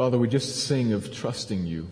[0.00, 1.86] Father, we just sing of trusting you.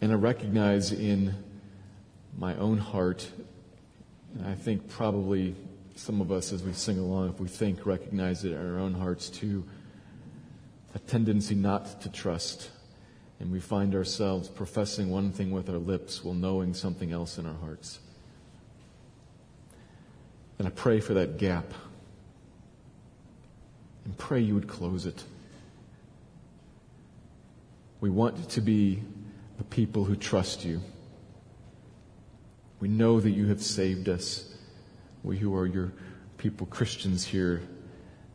[0.00, 1.34] And I recognize in
[2.38, 3.28] my own heart,
[4.36, 5.56] and I think probably
[5.96, 8.94] some of us as we sing along, if we think, recognize it in our own
[8.94, 9.64] hearts too,
[10.94, 12.70] a tendency not to trust.
[13.40, 17.46] And we find ourselves professing one thing with our lips while knowing something else in
[17.46, 17.98] our hearts.
[20.60, 21.74] And I pray for that gap
[24.08, 25.22] and pray you would close it.
[28.00, 29.02] We want to be
[29.58, 30.80] the people who trust you.
[32.80, 34.50] We know that you have saved us.
[35.22, 35.92] We who are your
[36.38, 37.60] people, Christians here,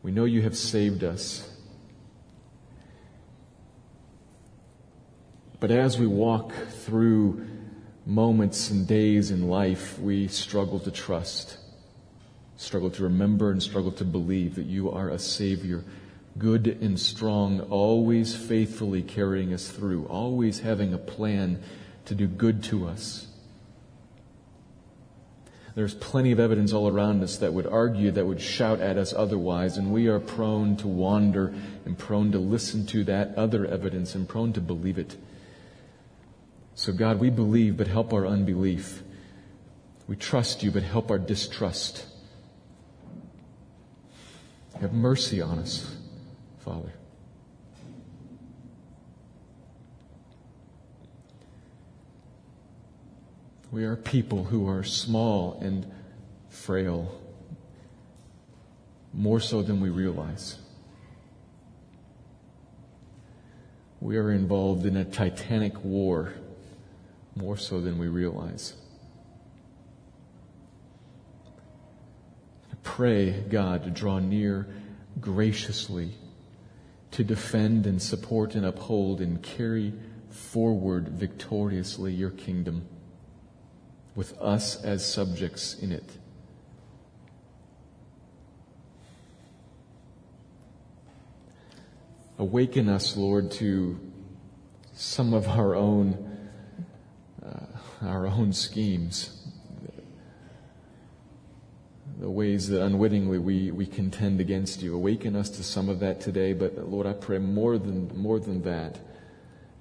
[0.03, 1.49] we know you have saved us.
[5.59, 7.47] But as we walk through
[8.05, 11.57] moments and days in life, we struggle to trust
[12.57, 15.83] struggle to remember and struggle to believe that you are a Savior,
[16.37, 21.61] good and strong, always faithfully carrying us through, always having a plan
[22.05, 23.27] to do good to us.
[25.75, 29.11] There's plenty of evidence all around us that would argue, that would shout at us
[29.11, 31.53] otherwise, and we are prone to wander
[31.85, 35.17] and prone to listen to that other evidence and prone to believe it.
[36.75, 39.01] So God, we believe, but help our unbelief.
[40.07, 42.05] We trust you, but help our distrust.
[44.81, 45.95] Have mercy on us,
[46.59, 46.93] Father.
[53.71, 55.91] We are people who are small and
[56.49, 57.19] frail,
[59.13, 60.57] more so than we realize.
[63.99, 66.33] We are involved in a titanic war,
[67.35, 68.73] more so than we realize.
[72.83, 74.67] Pray, God, to draw near
[75.19, 76.11] graciously,
[77.11, 79.93] to defend and support and uphold and carry
[80.29, 82.85] forward victoriously your kingdom
[84.15, 86.17] with us as subjects in it.
[92.37, 93.99] Awaken us, Lord, to
[94.93, 96.49] some of our own,
[97.45, 97.65] uh,
[98.01, 99.42] our own schemes
[102.19, 104.95] the ways that unwittingly we, we contend against you.
[104.95, 108.61] Awaken us to some of that today, but Lord, I pray more than, more than
[108.63, 108.99] that,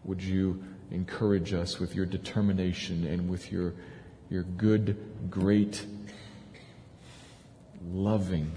[0.04, 3.74] would you encourage us with your determination and with your,
[4.28, 4.96] your good,
[5.30, 5.86] great,
[7.90, 8.52] loving,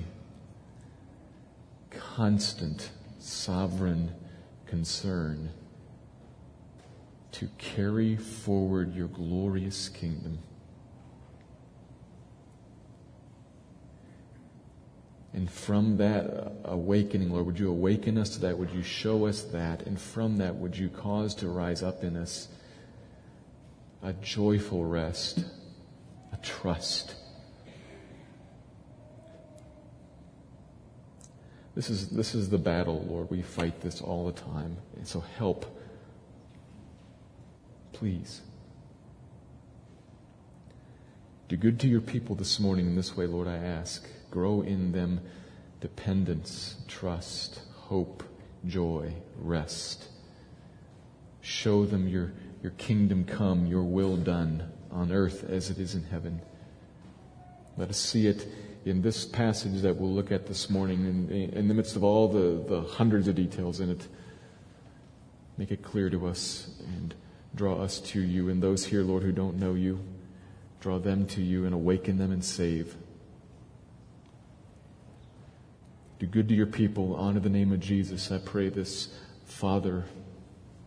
[1.89, 4.11] constant, sovereign
[4.67, 5.49] concern
[7.31, 10.39] to carry forward your glorious kingdom.
[15.35, 18.57] And from that uh, awakening, Lord, would you awaken us to that?
[18.57, 19.85] Would you show us that?
[19.85, 22.47] And from that, would you cause to rise up in us
[24.01, 25.43] a joyful rest,
[26.31, 27.15] a trust?
[31.75, 33.29] This is, this is the battle, Lord.
[33.29, 34.77] We fight this all the time.
[34.95, 35.65] And so help.
[37.91, 38.39] Please.
[41.49, 44.07] Do good to your people this morning in this way, Lord, I ask.
[44.35, 45.21] Grow in them
[45.79, 48.21] dependence, trust, hope,
[48.67, 50.09] joy, rest.
[51.39, 56.03] Show them your, your kingdom come, your will done on earth as it is in
[56.03, 56.41] heaven.
[57.77, 58.45] Let us see it
[58.83, 62.27] in this passage that we'll look at this morning in, in the midst of all
[62.27, 64.05] the, the hundreds of details in it.
[65.57, 67.15] Make it clear to us and
[67.55, 68.49] draw us to you.
[68.49, 70.01] And those here, Lord, who don't know you,
[70.81, 72.97] draw them to you and awaken them and save.
[76.19, 77.15] Do good to your people.
[77.15, 78.31] Honor the name of Jesus.
[78.31, 79.09] I pray this
[79.45, 80.05] Father,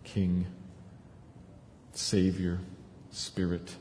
[0.05, 0.47] King,
[1.93, 2.61] Savior,
[3.11, 3.77] Spirit.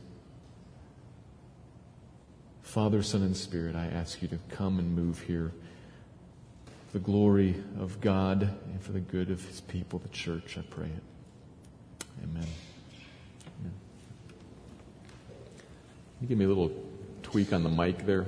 [2.62, 5.54] Father, Son, and Spirit, I ask you to come and move here
[6.88, 10.58] for the glory of God and for the good of his people, the church.
[10.58, 11.04] I pray it.
[12.24, 12.46] Amen.
[13.60, 13.74] Amen.
[16.20, 16.72] You give me a little
[17.24, 18.26] tweak on the mic there.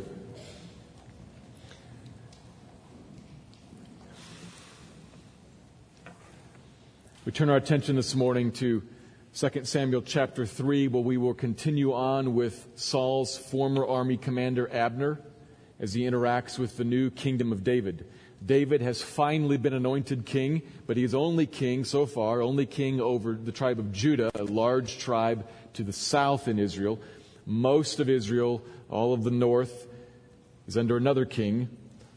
[7.25, 8.81] We turn our attention this morning to
[9.35, 15.19] 2 Samuel chapter 3, where we will continue on with Saul's former army commander Abner
[15.81, 18.07] as he interacts with the new kingdom of David.
[18.43, 23.01] David has finally been anointed king, but he is only king so far, only king
[23.01, 27.01] over the tribe of Judah, a large tribe to the south in Israel.
[27.45, 29.87] Most of Israel, all of the north,
[30.67, 31.67] is under another king,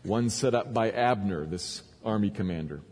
[0.04, 2.82] one set up by Abner, this army commander.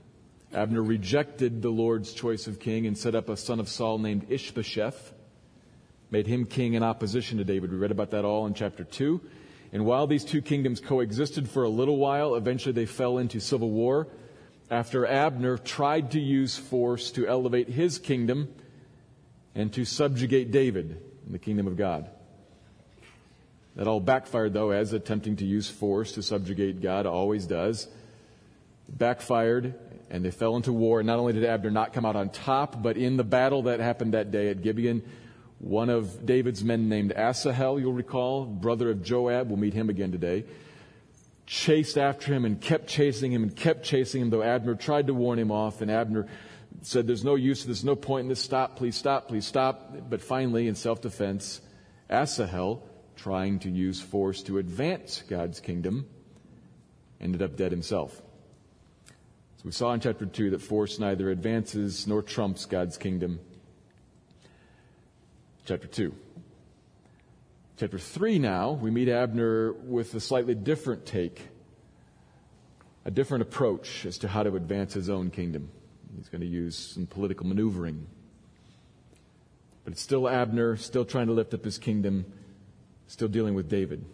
[0.52, 4.26] Abner rejected the Lord's choice of king and set up a son of Saul named
[4.28, 5.12] Ishbosheth,
[6.10, 7.70] made him king in opposition to David.
[7.70, 9.20] We read about that all in chapter 2.
[9.72, 13.70] And while these two kingdoms coexisted for a little while, eventually they fell into civil
[13.70, 14.08] war
[14.70, 18.52] after Abner tried to use force to elevate his kingdom
[19.54, 22.10] and to subjugate David in the kingdom of God.
[23.76, 27.88] That all backfired, though, as attempting to use force to subjugate God always does.
[28.88, 29.74] Backfired,
[30.10, 31.00] and they fell into war.
[31.00, 33.80] And not only did Abner not come out on top, but in the battle that
[33.80, 35.02] happened that day at Gibeon,
[35.58, 40.10] one of David's men named Asahel, you'll recall, brother of Joab, we'll meet him again
[40.10, 40.44] today,
[41.46, 45.14] chased after him and kept chasing him and kept chasing him, though Abner tried to
[45.14, 46.26] warn him off, and Abner
[46.82, 49.94] said, There's no use, there's no point in this, stop, please stop, please stop.
[50.08, 51.60] But finally, in self defense,
[52.08, 52.82] Asahel,
[53.16, 56.06] trying to use force to advance God's kingdom,
[57.20, 58.22] ended up dead himself.
[59.60, 63.40] So we saw in chapter 2 that force neither advances nor trumps God's kingdom.
[65.66, 66.14] Chapter 2.
[67.76, 71.46] Chapter 3 now, we meet Abner with a slightly different take,
[73.04, 75.70] a different approach as to how to advance his own kingdom.
[76.16, 78.06] He's going to use some political maneuvering.
[79.84, 82.24] But it's still Abner, still trying to lift up his kingdom,
[83.08, 84.06] still dealing with David.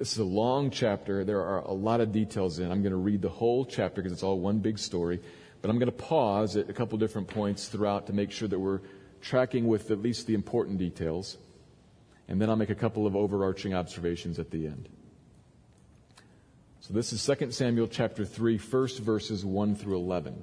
[0.00, 1.24] This is a long chapter.
[1.24, 2.72] There are a lot of details in.
[2.72, 5.20] I'm going to read the whole chapter because it's all one big story.
[5.60, 8.58] But I'm going to pause at a couple different points throughout to make sure that
[8.58, 8.80] we're
[9.20, 11.36] tracking with at least the important details.
[12.28, 14.88] And then I'll make a couple of overarching observations at the end.
[16.80, 20.42] So this is 2 Samuel chapter 3, first verses 1 through 11.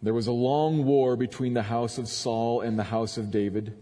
[0.00, 3.76] There was a long war between the house of Saul and the house of David.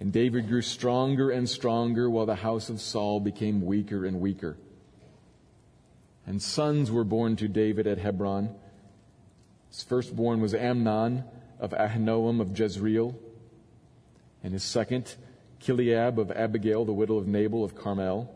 [0.00, 4.56] And David grew stronger and stronger while the house of Saul became weaker and weaker.
[6.26, 8.54] And sons were born to David at Hebron.
[9.70, 11.24] His firstborn was Amnon
[11.58, 13.18] of Ahinoam of Jezreel,
[14.44, 15.16] and his second,
[15.60, 18.32] Chileab of Abigail, the widow of Nabal of Carmel,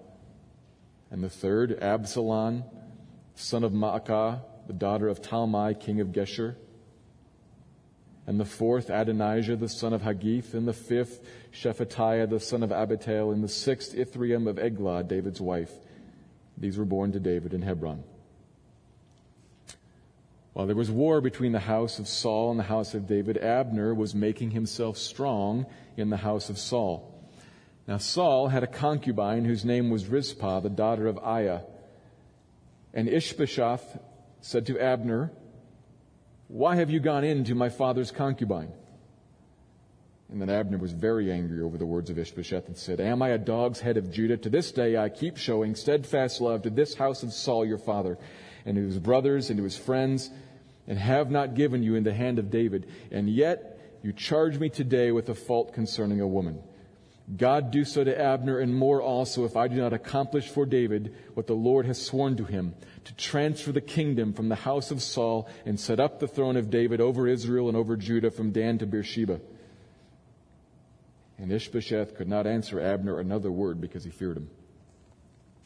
[1.11, 2.65] and the third, Absalom,
[3.35, 6.57] son of Maacah, the daughter of Talmai, king of Geshur,
[8.27, 12.71] and the fourth, Adonijah, the son of Haggith, and the fifth, Shephatiah, the son of
[12.71, 15.73] Abital, and the sixth, Ithream of Eglah, David's wife.
[16.57, 18.05] These were born to David in Hebron.
[20.53, 23.95] While there was war between the house of Saul and the house of David, Abner
[23.95, 25.67] was making himself strong
[25.97, 27.09] in the house of Saul.
[27.89, 31.63] Now Saul had a concubine whose name was Rizpah, the daughter of Aiah.
[32.95, 33.99] And Ishbosheth
[34.43, 35.33] said to Abner,
[36.53, 38.75] Why have you gone in to my father's concubine?
[40.31, 43.31] And then Abner was very angry over the words of Ishbosheth and said, Am I
[43.31, 44.37] a dog's head of Judah?
[44.37, 48.19] To this day I keep showing steadfast love to this house of Saul your father
[48.67, 50.29] and to his brothers and to his friends,
[50.87, 52.87] and have not given you in the hand of David.
[53.11, 56.63] And yet you charge me today with a fault concerning a woman.
[57.37, 61.15] God do so to Abner and more also if I do not accomplish for David
[61.35, 62.75] what the Lord has sworn to him,
[63.05, 66.71] to transfer the kingdom from the house of Saul and set up the throne of
[66.71, 69.41] David over Israel and over Judah from Dan to Beersheba.
[71.39, 74.51] And Ishbosheth could not answer Abner another word because he feared him.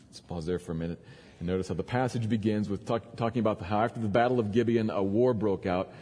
[0.09, 1.05] Let's pause there for a minute.
[1.39, 4.53] And notice how the passage begins with talk, talking about how after the Battle of
[4.53, 5.93] Gibeon, a war broke out.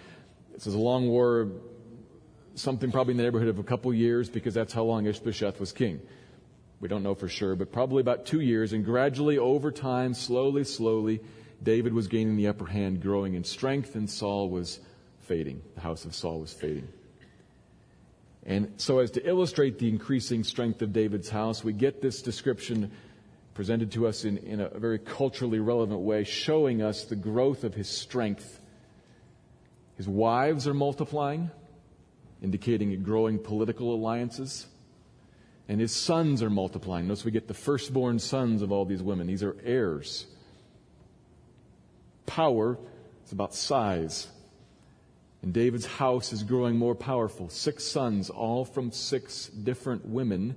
[0.52, 1.48] This is a long war,
[2.54, 5.72] something probably in the neighborhood of a couple years because that's how long Ishbosheth was
[5.72, 6.00] king.
[6.80, 8.72] We don't know for sure, but probably about two years.
[8.72, 11.20] And gradually, over time, slowly, slowly,
[11.62, 14.80] David was gaining the upper hand, growing in strength, and Saul was
[15.22, 15.62] fading.
[15.76, 16.88] The house of Saul was fading.
[18.46, 22.92] And so, as to illustrate the increasing strength of David's house, we get this description
[23.54, 27.74] presented to us in, in a very culturally relevant way, showing us the growth of
[27.74, 28.60] his strength.
[29.96, 31.50] His wives are multiplying,
[32.44, 34.66] indicating a growing political alliances.
[35.68, 37.08] And his sons are multiplying.
[37.08, 39.26] Notice we get the firstborn sons of all these women.
[39.26, 40.26] These are heirs.
[42.26, 42.78] Power
[43.24, 44.28] is about size.
[45.42, 47.48] And David's house is growing more powerful.
[47.48, 50.54] Six sons, all from six different women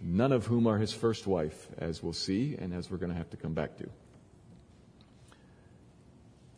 [0.00, 3.16] none of whom are his first wife, as we'll see, and as we're going to
[3.16, 3.88] have to come back to.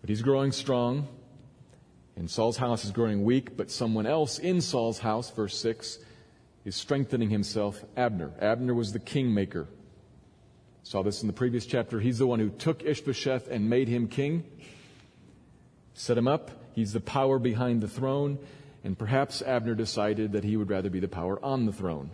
[0.00, 1.08] But he's growing strong,
[2.18, 5.98] and Saul's house is growing weak, but someone else in Saul's house, verse 6,
[6.64, 8.32] is strengthening himself, Abner.
[8.40, 9.68] Abner was the kingmaker.
[10.82, 12.00] Saw this in the previous chapter.
[12.00, 14.44] He's the one who took Ishbosheth and made him king,
[15.94, 16.50] set him up.
[16.74, 18.40] He's the power behind the throne,
[18.82, 22.10] and perhaps Abner decided that he would rather be the power on the throne.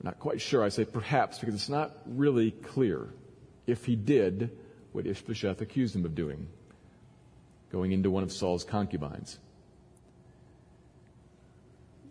[0.00, 0.64] I'm not quite sure.
[0.64, 3.08] I say perhaps because it's not really clear
[3.66, 4.50] if he did
[4.92, 6.48] what Ishbosheth accused him of doing,
[7.72, 9.38] going into one of Saul's concubines.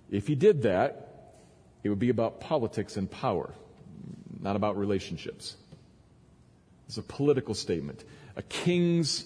[0.09, 1.07] If he did that,
[1.83, 3.53] it would be about politics and power,
[4.41, 5.55] not about relationships.
[6.87, 8.03] It's a political statement.
[8.35, 9.23] A king's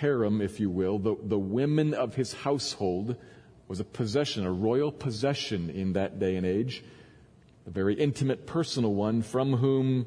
[0.00, 3.16] harem, if you will, the, the women of his household,
[3.68, 6.84] was a possession, a royal possession in that day and age,
[7.66, 10.06] a very intimate, personal one from whom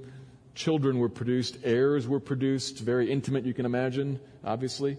[0.53, 4.97] children were produced, heirs were produced, very intimate, you can imagine, obviously.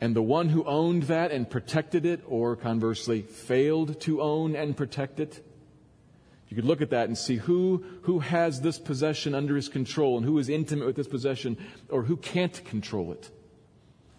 [0.00, 4.76] And the one who owned that and protected it, or conversely, failed to own and
[4.76, 5.44] protect it,
[6.48, 10.16] you could look at that and see who, who has this possession under his control
[10.16, 11.58] and who is intimate with this possession
[11.90, 13.30] or who can't control it.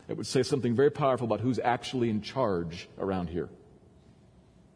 [0.08, 3.50] It would say something very powerful about who's actually in charge around here.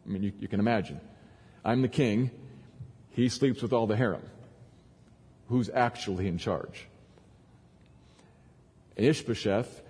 [0.06, 1.00] I mean, you, you can imagine.
[1.64, 2.32] I'm the king.
[3.12, 4.24] He sleeps with all the harem
[5.48, 6.88] who's actually in charge.
[8.98, 9.83] And Ishbosheth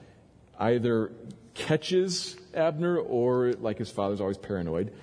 [0.60, 1.12] either
[1.54, 4.94] catches Abner or, like his father's always paranoid,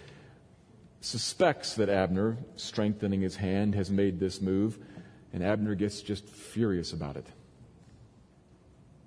[1.00, 4.78] suspects that Abner, strengthening his hand, has made this move,
[5.32, 7.26] and Abner gets just furious about it.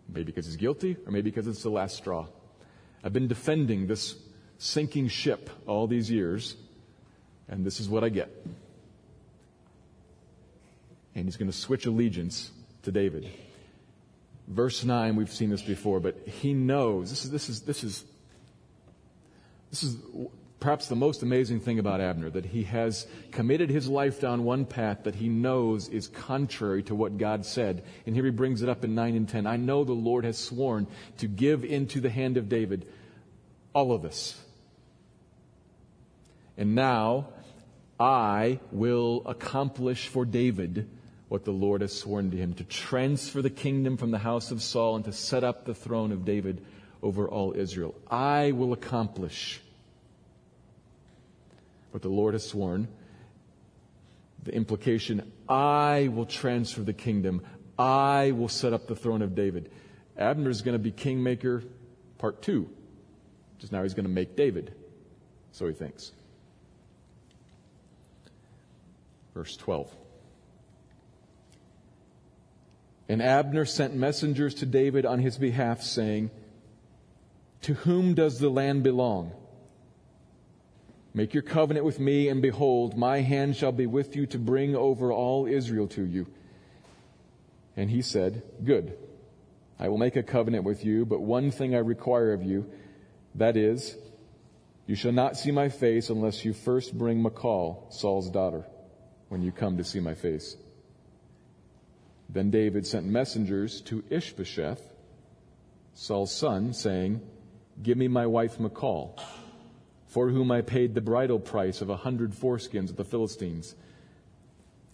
[0.10, 2.28] Maybe because he's guilty, or maybe because it's the last straw.
[3.04, 4.16] I've been defending this
[4.58, 6.56] sinking ship all these years,
[7.48, 8.32] and this is what I get
[11.16, 12.52] and he's going to switch allegiance
[12.84, 13.30] to David.
[14.48, 18.04] Verse 9, we've seen this before, but he knows, this is, this is, this is,
[19.70, 19.98] this is
[20.60, 24.66] perhaps the most amazing thing about Abner, that he has committed his life down one
[24.66, 27.84] path that he knows is contrary to what God said.
[28.06, 29.48] And here he brings it up in 9 and 10.
[29.48, 32.86] I know the Lord has sworn to give into the hand of David
[33.74, 34.40] all of this.
[36.58, 37.30] And now
[38.00, 40.90] I will accomplish for David
[41.34, 44.62] what the Lord has sworn to him to transfer the kingdom from the house of
[44.62, 46.64] Saul and to set up the throne of David
[47.02, 47.96] over all Israel.
[48.08, 49.60] I will accomplish
[51.90, 52.88] what the Lord has sworn.
[54.44, 57.42] The implication I will transfer the kingdom,
[57.80, 59.72] I will set up the throne of David.
[60.16, 61.64] Abner is going to be kingmaker,
[62.20, 62.70] part two.
[63.58, 64.76] Just now he's going to make David.
[65.52, 66.12] So he thinks.
[69.34, 70.03] Verse 12.
[73.10, 76.32] And Abner sent messengers to David on his behalf, saying,
[77.64, 79.34] To whom does the land belong?
[81.14, 84.76] Make your covenant with me, and behold, my hand shall be with you to bring
[84.76, 86.28] over all Israel to you.
[87.76, 88.98] And he said, Good.
[89.80, 92.70] I will make a covenant with you, but one thing I require of you,
[93.36, 93.98] that is,
[94.86, 98.66] you shall not see my face unless you first bring Michal, Saul's daughter,
[99.30, 100.56] when you come to see my face.
[102.34, 104.82] Then David sent messengers to Ishbosheth,
[105.94, 107.22] Saul's son, saying,
[107.82, 109.20] Give me my wife Michal,
[110.08, 113.76] for whom I paid the bridal price of a hundred foreskins of the Philistines.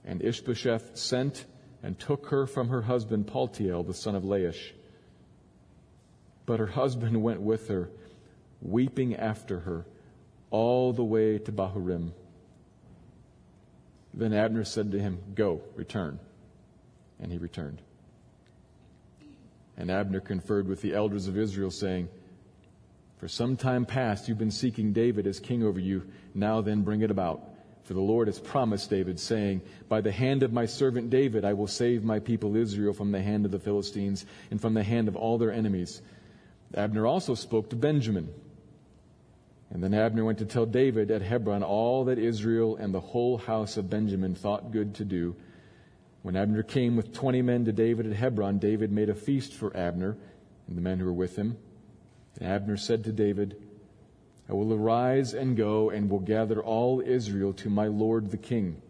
[0.03, 1.45] And Ishbosheth sent
[1.81, 4.73] and took her from her husband Paltiel, the son of Laish.
[6.45, 7.89] But her husband went with her,
[8.61, 9.85] weeping after her,
[10.51, 12.11] all the way to Bahurim.
[14.13, 16.19] Then Abner said to him, Go, return.
[17.19, 17.81] And he returned.
[19.77, 22.09] And Abner conferred with the elders of Israel, saying,
[23.17, 26.03] For some time past you've been seeking David as king over you.
[26.33, 27.41] Now then bring it about.
[27.83, 31.53] For the Lord has promised David, saying, By the hand of my servant David I
[31.53, 35.07] will save my people Israel from the hand of the Philistines and from the hand
[35.07, 36.01] of all their enemies.
[36.73, 38.29] Abner also spoke to Benjamin.
[39.71, 43.37] And then Abner went to tell David at Hebron all that Israel and the whole
[43.37, 45.35] house of Benjamin thought good to do
[46.21, 49.75] when Abner came with 20 men to David at Hebron, David made a feast for
[49.75, 50.17] Abner
[50.67, 51.57] and the men who were with him.
[52.39, 53.55] And Abner said to David,
[54.49, 58.81] I will arise and go and will gather all Israel to my Lord the king,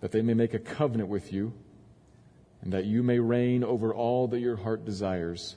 [0.00, 1.52] that they may make a covenant with you,
[2.62, 5.56] and that you may reign over all that your heart desires.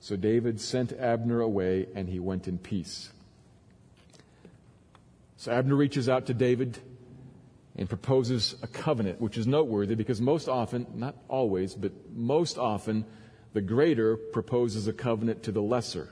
[0.00, 3.10] So David sent Abner away, and he went in peace.
[5.36, 6.78] So Abner reaches out to David
[7.76, 13.04] and proposes a covenant, which is noteworthy because most often, not always, but most often,
[13.52, 16.10] the greater proposes a covenant to the lesser.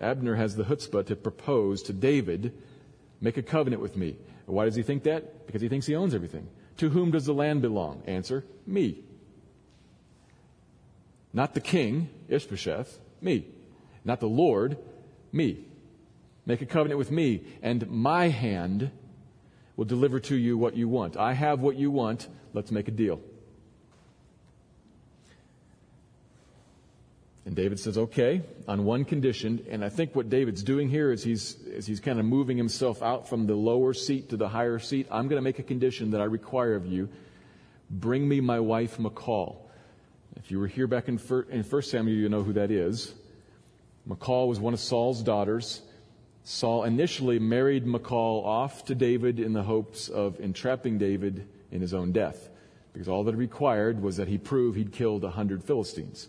[0.00, 2.52] Abner has the chutzpah to propose to David,
[3.20, 4.16] make a covenant with me.
[4.46, 5.46] Why does he think that?
[5.46, 6.48] Because he thinks he owns everything.
[6.78, 8.02] To whom does the land belong?
[8.06, 8.98] Answer, me.
[11.32, 13.46] Not the king, Ishbosheth, me.
[14.04, 14.76] Not the Lord,
[15.30, 15.64] me.
[16.44, 18.90] Make a covenant with me, and my hand
[19.76, 21.16] will deliver to you what you want.
[21.16, 22.28] I have what you want.
[22.52, 23.20] Let's make a deal.
[27.44, 29.66] And David says, okay, on one condition.
[29.68, 33.02] And I think what David's doing here is he's, is he's kind of moving himself
[33.02, 35.08] out from the lower seat to the higher seat.
[35.10, 37.08] I'm going to make a condition that I require of you.
[37.90, 39.68] Bring me my wife, Michal.
[40.36, 43.12] If you were here back in, in 1 Samuel, you know who that is.
[44.06, 45.82] Michal was one of Saul's daughters.
[46.44, 51.94] Saul initially married Michal off to David in the hopes of entrapping David in his
[51.94, 52.48] own death,
[52.92, 56.28] because all that it required was that he prove he'd killed a hundred Philistines.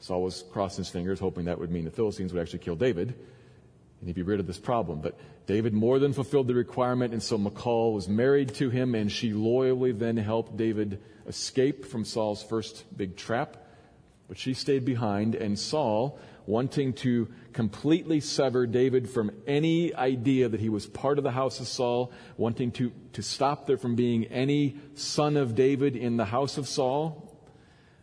[0.00, 3.08] Saul was crossing his fingers, hoping that would mean the Philistines would actually kill David,
[3.08, 5.00] and he'd be rid of this problem.
[5.00, 9.10] But David more than fulfilled the requirement, and so Michal was married to him, and
[9.10, 13.56] she loyally then helped David escape from Saul's first big trap.
[14.28, 20.60] But she stayed behind, and Saul, wanting to completely sever David from any idea that
[20.60, 24.24] he was part of the house of Saul, wanting to, to stop there from being
[24.26, 27.36] any son of David in the house of Saul,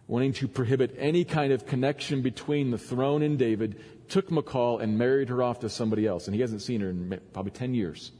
[0.07, 4.97] wanting to prohibit any kind of connection between the throne and David, took Michal and
[4.97, 6.27] married her off to somebody else.
[6.27, 8.12] And he hasn't seen her in probably 10 years.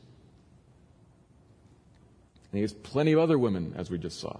[2.52, 4.40] And he has plenty of other women, as we just saw.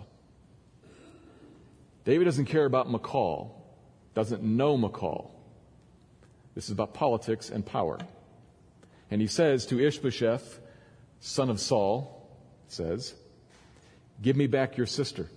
[2.06, 3.60] David doesn't care about Michal,
[4.14, 5.33] doesn't know Michal.
[6.56, 8.00] This is about politics and power.
[9.10, 10.60] And he says to Ishbosheth,
[11.20, 12.28] son of Saul,
[12.68, 13.14] says,
[14.22, 15.28] Give me back your sister.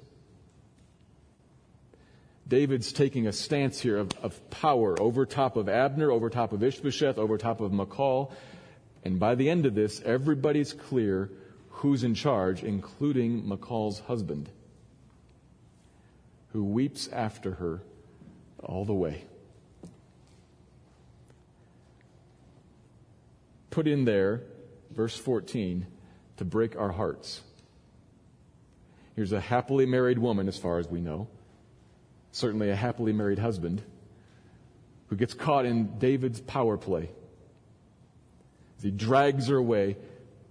[2.48, 6.62] David's taking a stance here of, of power over top of Abner, over top of
[6.62, 8.32] Ishbosheth, over top of Michal.
[9.04, 11.30] And by the end of this, everybody's clear
[11.70, 14.48] who's in charge, including Michal's husband,
[16.52, 17.82] who weeps after her
[18.60, 19.24] all the way.
[23.76, 24.40] Put in there,
[24.90, 25.86] verse 14,
[26.38, 27.42] to break our hearts.
[29.14, 31.28] Here's a happily married woman, as far as we know
[32.32, 33.82] certainly a happily married husband,
[35.08, 37.10] who gets caught in David's power play.
[38.80, 39.98] He drags her away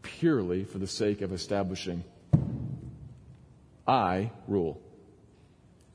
[0.04, 2.04] purely for the sake of establishing,
[3.88, 4.80] I rule.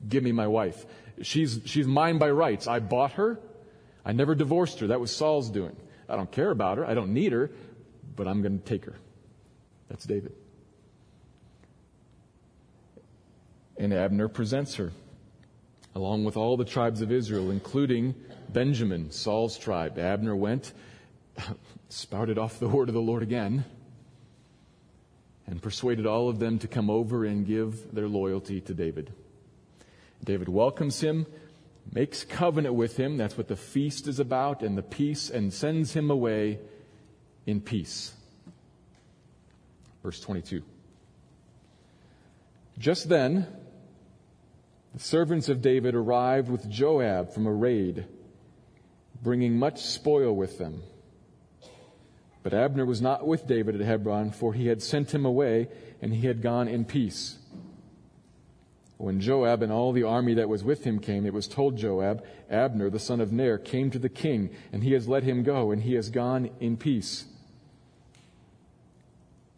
[0.09, 0.85] Give me my wife.
[1.21, 2.67] She's, she's mine by rights.
[2.67, 3.39] I bought her.
[4.03, 4.87] I never divorced her.
[4.87, 5.77] That was Saul's doing.
[6.11, 6.85] I don't care about her.
[6.85, 7.49] I don't need her,
[8.15, 8.95] but I'm going to take her.
[9.89, 10.33] That's David.
[13.77, 14.91] And Abner presents her
[15.95, 18.15] along with all the tribes of Israel, including
[18.49, 19.97] Benjamin, Saul's tribe.
[19.97, 20.73] Abner went,
[21.89, 23.65] spouted off the word of the Lord again,
[25.47, 29.11] and persuaded all of them to come over and give their loyalty to David.
[30.23, 31.25] David welcomes him,
[31.91, 33.17] makes covenant with him.
[33.17, 36.59] That's what the feast is about, and the peace, and sends him away
[37.45, 38.13] in peace.
[40.03, 40.63] Verse 22.
[42.77, 43.47] Just then,
[44.93, 48.05] the servants of David arrived with Joab from a raid,
[49.21, 50.83] bringing much spoil with them.
[52.43, 55.67] But Abner was not with David at Hebron, for he had sent him away,
[56.01, 57.37] and he had gone in peace.
[59.01, 62.23] When Joab and all the army that was with him came, it was told Joab,
[62.51, 65.71] Abner, the son of Ner, came to the king, and he has let him go,
[65.71, 67.25] and he has gone in peace.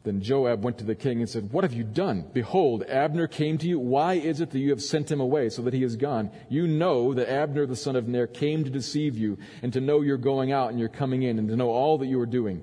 [0.04, 2.26] Then Joab went to the king and said, What have you done?
[2.34, 3.80] Behold, Abner came to you.
[3.80, 6.32] Why is it that you have sent him away so that he is gone?
[6.50, 10.02] You know that Abner the son of Ner came to deceive you and to know
[10.02, 12.62] you're going out and you're coming in and to know all that you are doing.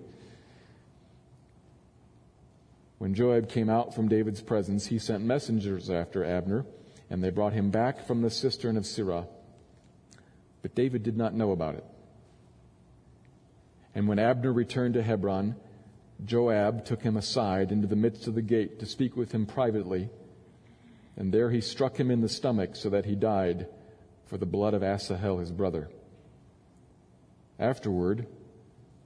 [3.00, 6.66] When Joab came out from David's presence, he sent messengers after Abner,
[7.08, 9.26] and they brought him back from the cistern of Sirah.
[10.60, 11.84] But David did not know about it.
[13.94, 15.56] And when Abner returned to Hebron,
[16.26, 20.10] Joab took him aside into the midst of the gate to speak with him privately,
[21.16, 23.66] and there he struck him in the stomach so that he died
[24.26, 25.88] for the blood of Asahel his brother.
[27.58, 28.26] Afterward,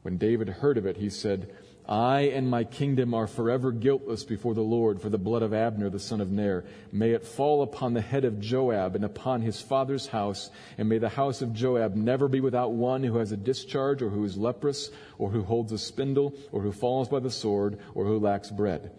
[0.02, 1.54] when David heard of it, he said,
[1.86, 5.90] I and my kingdom are forever guiltless before the Lord for the blood of Abner
[5.90, 6.64] the son of Ner.
[6.90, 10.96] May it fall upon the head of Joab and upon his father's house, and may
[10.96, 14.38] the house of Joab never be without one who has a discharge, or who is
[14.38, 18.50] leprous, or who holds a spindle, or who falls by the sword, or who lacks
[18.50, 18.90] bread.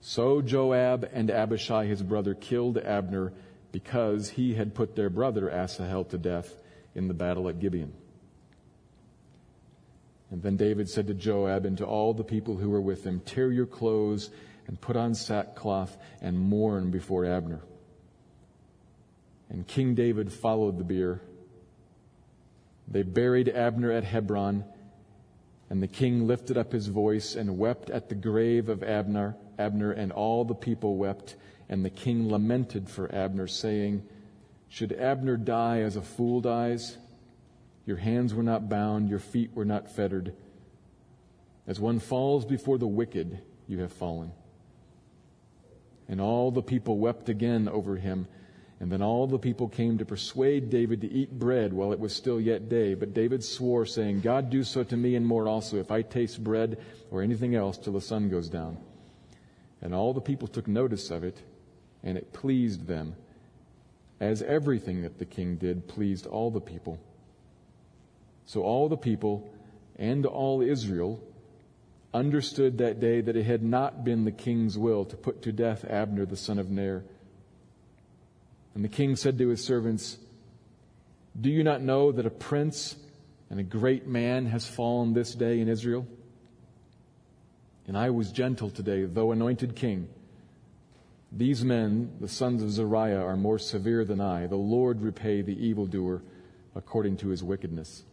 [0.00, 3.32] So Joab and Abishai his brother killed Abner
[3.70, 6.60] because he had put their brother Asahel to death
[6.96, 7.92] in the battle at Gibeon.
[10.30, 13.20] And then David said to Joab and to all the people who were with him,
[13.20, 14.30] Tear your clothes
[14.66, 17.62] and put on sackcloth and mourn before Abner.
[19.48, 21.22] And King David followed the bier.
[22.86, 24.64] They buried Abner at Hebron,
[25.70, 29.92] and the king lifted up his voice and wept at the grave of Abner, Abner,
[29.92, 31.36] and all the people wept,
[31.68, 34.06] and the king lamented for Abner, saying,
[34.68, 36.98] Should Abner die as a fool dies?
[37.88, 40.34] Your hands were not bound, your feet were not fettered.
[41.66, 44.30] As one falls before the wicked, you have fallen.
[46.06, 48.28] And all the people wept again over him.
[48.78, 52.14] And then all the people came to persuade David to eat bread while it was
[52.14, 52.92] still yet day.
[52.92, 56.44] But David swore, saying, God do so to me and more also, if I taste
[56.44, 56.76] bread
[57.10, 58.76] or anything else till the sun goes down.
[59.80, 61.40] And all the people took notice of it,
[62.04, 63.16] and it pleased them,
[64.20, 67.00] as everything that the king did pleased all the people.
[68.48, 69.52] So all the people
[69.96, 71.22] and all Israel
[72.14, 75.84] understood that day that it had not been the king's will to put to death
[75.84, 77.04] Abner the son of Ner.
[78.74, 80.16] And the king said to his servants,
[81.38, 82.96] Do you not know that a prince
[83.50, 86.06] and a great man has fallen this day in Israel?
[87.86, 90.08] And I was gentle today, though anointed king.
[91.30, 94.46] These men, the sons of Zeruiah, are more severe than I.
[94.46, 96.22] The Lord repay the evildoer
[96.74, 98.04] according to his wickedness.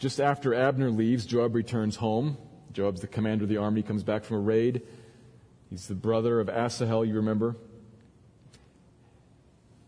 [0.00, 2.38] Just after Abner leaves, Joab returns home.
[2.72, 4.80] Joab's the commander of the army, comes back from a raid.
[5.68, 7.54] He's the brother of Asahel, you remember.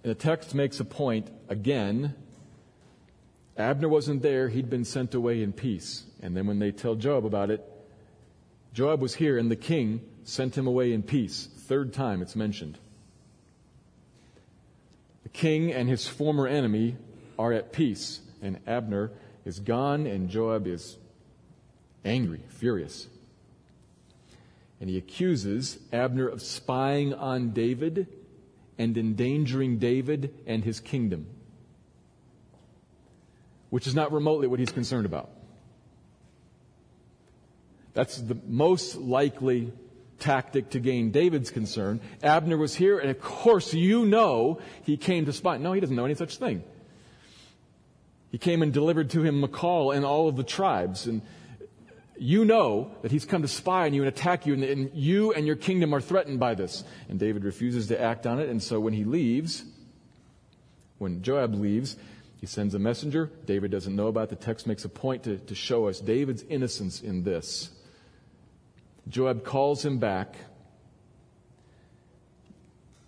[0.05, 2.14] And the text makes a point again.
[3.57, 6.05] Abner wasn't there, he'd been sent away in peace.
[6.20, 7.66] And then when they tell Joab about it,
[8.75, 11.48] Joab was here and the king sent him away in peace.
[11.57, 12.79] Third time it's mentioned.
[15.22, 16.96] The king and his former enemy
[17.38, 19.11] are at peace, and Abner
[19.44, 20.96] is gone, and Joab is
[22.05, 23.09] angry, furious.
[24.81, 28.09] And he accuses Abner of spying on David
[28.78, 31.26] and endangering David and his kingdom,
[33.70, 35.31] which is not remotely what he's concerned about.
[37.94, 39.72] That's the most likely
[40.18, 42.00] tactic to gain David's concern.
[42.22, 45.59] Abner was here, and of course you know he came to spy.
[45.59, 46.62] No, he doesn't know any such thing.
[48.33, 51.07] He came and delivered to him Michal and all of the tribes.
[51.07, 51.21] And
[52.18, 55.35] you know that he's come to spy on you and attack you, and, and you
[55.35, 56.83] and your kingdom are threatened by this.
[57.11, 58.49] And David refuses to act on it.
[58.49, 59.64] And so when he leaves,
[60.97, 61.97] when Joab leaves,
[62.40, 63.31] he sends a messenger.
[63.45, 64.40] David doesn't know about it.
[64.40, 67.68] The text makes a point to, to show us David's innocence in this.
[69.09, 70.37] Joab calls him back,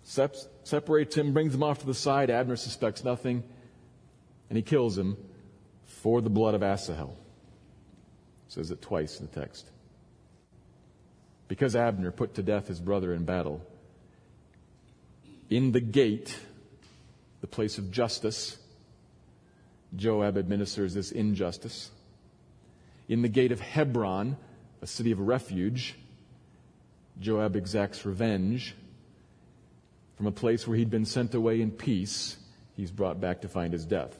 [0.03, 2.29] separates him, brings him off to the side.
[2.29, 3.43] Abner suspects nothing
[4.49, 5.17] and he kills him
[5.85, 7.15] for the blood of Asahel.
[8.47, 9.69] says it twice in the text.
[11.47, 13.61] Because Abner put to death his brother in battle,
[15.49, 16.37] in the gate,
[17.41, 18.57] the place of justice,
[19.95, 21.91] Joab administers this injustice.
[23.07, 24.37] In the gate of Hebron,
[24.81, 25.95] a city of refuge,
[27.19, 28.75] Joab exacts revenge.
[30.17, 32.37] From a place where he'd been sent away in peace,
[32.75, 34.17] he's brought back to find his death.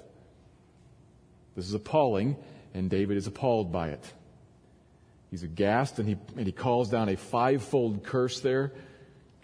[1.56, 2.36] This is appalling,
[2.74, 4.13] and David is appalled by it.
[5.32, 8.74] He's aghast, and he, and he calls down a fivefold curse there.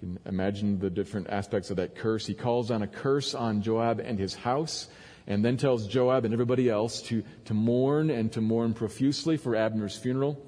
[0.02, 2.26] You can imagine the different aspects of that curse.
[2.26, 4.88] He calls down a curse on Joab and his house,
[5.28, 9.56] and then tells Joab and everybody else to, to mourn and to mourn profusely for
[9.56, 10.42] Abner's funeral.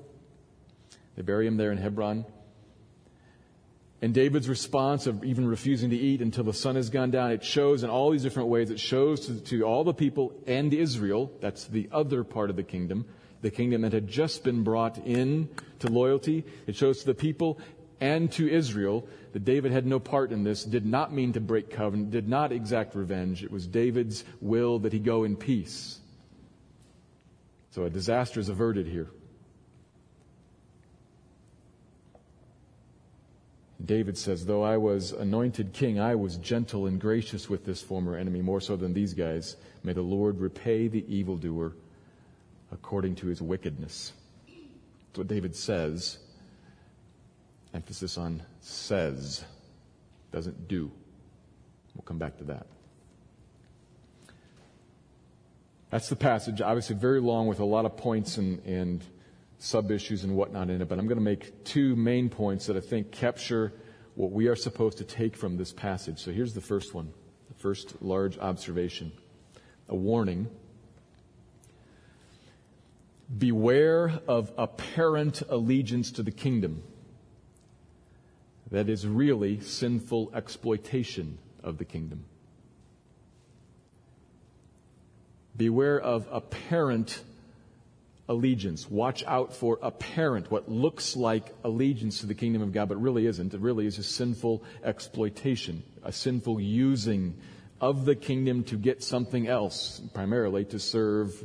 [1.15, 2.25] They bury him there in Hebron.
[4.03, 7.41] And David's response of even refusing to eat until the sun has gone down, it
[7.41, 8.69] shows in all these different ways.
[8.69, 12.63] It shows to, to, all the people and Israel, that's the other part of the
[12.63, 13.05] kingdom,
[13.41, 15.47] the kingdom that had just been brought in
[15.79, 16.43] to loyalty.
[16.67, 17.61] It shows to the people
[18.01, 21.69] and to Israel that David had no part in this, did not mean to break
[21.69, 23.41] covenant, did not exact revenge.
[23.41, 25.97] It was David's will that he go in peace.
[27.71, 29.07] So a disaster is averted here.
[33.85, 38.15] David says, Though I was anointed king, I was gentle and gracious with this former
[38.15, 39.57] enemy, more so than these guys.
[39.83, 41.73] May the Lord repay the evildoer
[42.71, 44.13] according to his wickedness.
[44.47, 46.19] That's what David says.
[47.73, 49.43] Emphasis on says,
[50.31, 50.91] doesn't do.
[51.95, 52.67] We'll come back to that.
[55.89, 59.03] That's the passage, obviously very long with a lot of points and, and
[59.63, 62.75] sub issues and whatnot in it, but I'm going to make two main points that
[62.75, 63.71] I think capture
[64.15, 66.19] what we are supposed to take from this passage.
[66.19, 67.13] So here's the first one,
[67.47, 69.13] the first large observation
[69.87, 70.49] a warning.
[73.37, 76.83] Beware of apparent allegiance to the kingdom.
[78.69, 82.25] That is really sinful exploitation of the kingdom.
[85.55, 87.23] Beware of apparent
[88.29, 88.89] allegiance.
[88.89, 93.25] Watch out for apparent, what looks like allegiance to the kingdom of God, but really
[93.25, 93.53] isn't.
[93.53, 97.35] It really is a sinful exploitation, a sinful using
[97.81, 101.43] of the kingdom to get something else, primarily to serve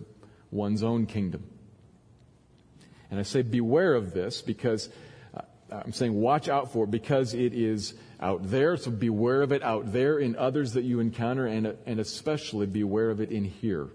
[0.51, 1.43] one's own kingdom.
[3.11, 4.89] And I say beware of this because
[5.35, 8.77] uh, I'm saying watch out for it because it is out there.
[8.77, 13.11] So beware of it out there in others that you encounter and, and especially beware
[13.11, 13.89] of it in here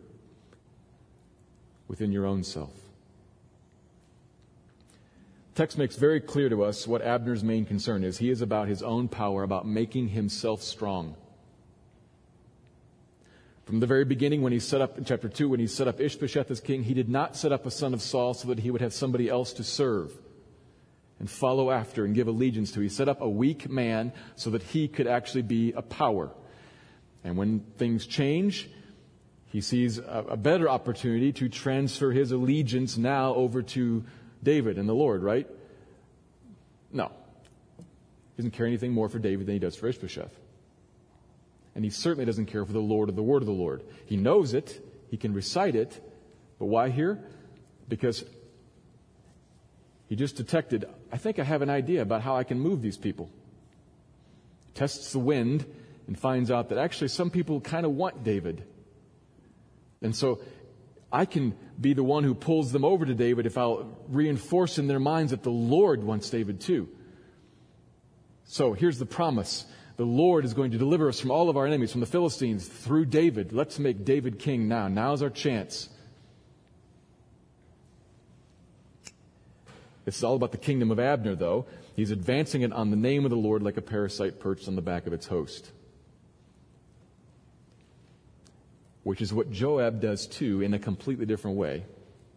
[1.87, 2.71] within your own self.
[5.55, 8.17] Text makes very clear to us what Abner's main concern is.
[8.17, 11.15] He is about his own power, about making himself strong.
[13.65, 16.01] From the very beginning, when he set up, in chapter 2, when he set up
[16.01, 18.71] Ishbosheth as king, he did not set up a son of Saul so that he
[18.71, 20.11] would have somebody else to serve
[21.19, 22.81] and follow after and give allegiance to.
[22.81, 26.31] He set up a weak man so that he could actually be a power.
[27.23, 28.69] And when things change,
[29.53, 34.03] he sees a, a better opportunity to transfer his allegiance now over to
[34.41, 35.47] David and the Lord, right?
[36.91, 37.11] No.
[37.77, 37.83] He
[38.37, 40.35] doesn't care anything more for David than he does for Ishbosheth.
[41.75, 43.83] And he certainly doesn't care for the Lord or the word of the Lord.
[44.07, 46.03] He knows it, he can recite it,
[46.57, 47.19] but why here?
[47.87, 48.25] Because
[50.09, 52.97] he just detected, I think I have an idea about how I can move these
[52.97, 53.29] people.
[54.73, 55.63] Tests the wind
[56.07, 58.63] and finds out that actually some people kind of want David.
[60.03, 60.41] And so
[61.11, 64.87] I can be the one who pulls them over to David if I'll reinforce in
[64.87, 66.89] their minds that the Lord wants David too.
[68.45, 69.65] So here's the promise.
[69.95, 72.67] The Lord is going to deliver us from all of our enemies, from the Philistines,
[72.67, 73.53] through David.
[73.53, 74.87] Let's make David king now.
[74.87, 75.89] Now's our chance.
[80.03, 81.65] This is all about the kingdom of Abner, though.
[81.95, 84.81] He's advancing it on the name of the Lord like a parasite perched on the
[84.81, 85.71] back of its host.
[89.03, 91.85] Which is what Joab does too in a completely different way,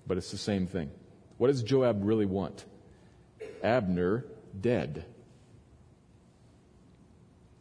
[0.06, 0.90] but it's the same thing.
[1.38, 2.64] What does Joab really want?
[3.62, 4.24] Abner
[4.60, 5.04] dead.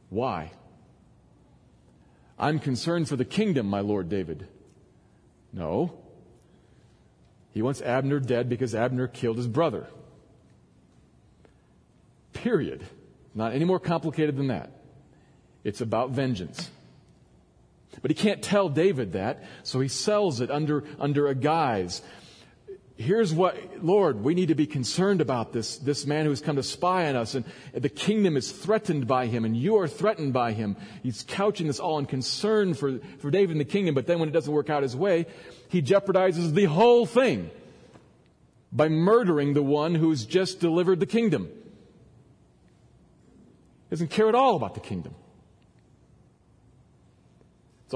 [0.10, 0.52] Why?
[2.38, 4.48] I'm concerned for the kingdom, my Lord David.
[5.54, 5.98] No.
[7.52, 9.88] He wants Abner dead because Abner killed his brother.
[12.34, 12.86] Period.
[13.34, 14.72] Not any more complicated than that.
[15.64, 16.70] It's about vengeance.
[18.02, 22.02] But he can't tell David that, so he sells it under, under a guise.
[22.98, 26.64] Here's what, Lord, we need to be concerned about this, this man who's come to
[26.64, 30.54] spy on us, and the kingdom is threatened by him, and you are threatened by
[30.54, 30.78] him.
[31.04, 34.30] He's couching this all in concern for, for David and the kingdom, but then when
[34.30, 35.26] it doesn't work out his way,
[35.68, 37.52] he jeopardizes the whole thing
[38.72, 41.50] by murdering the one who's just delivered the kingdom.
[43.90, 45.16] He doesn't care at all about the kingdom.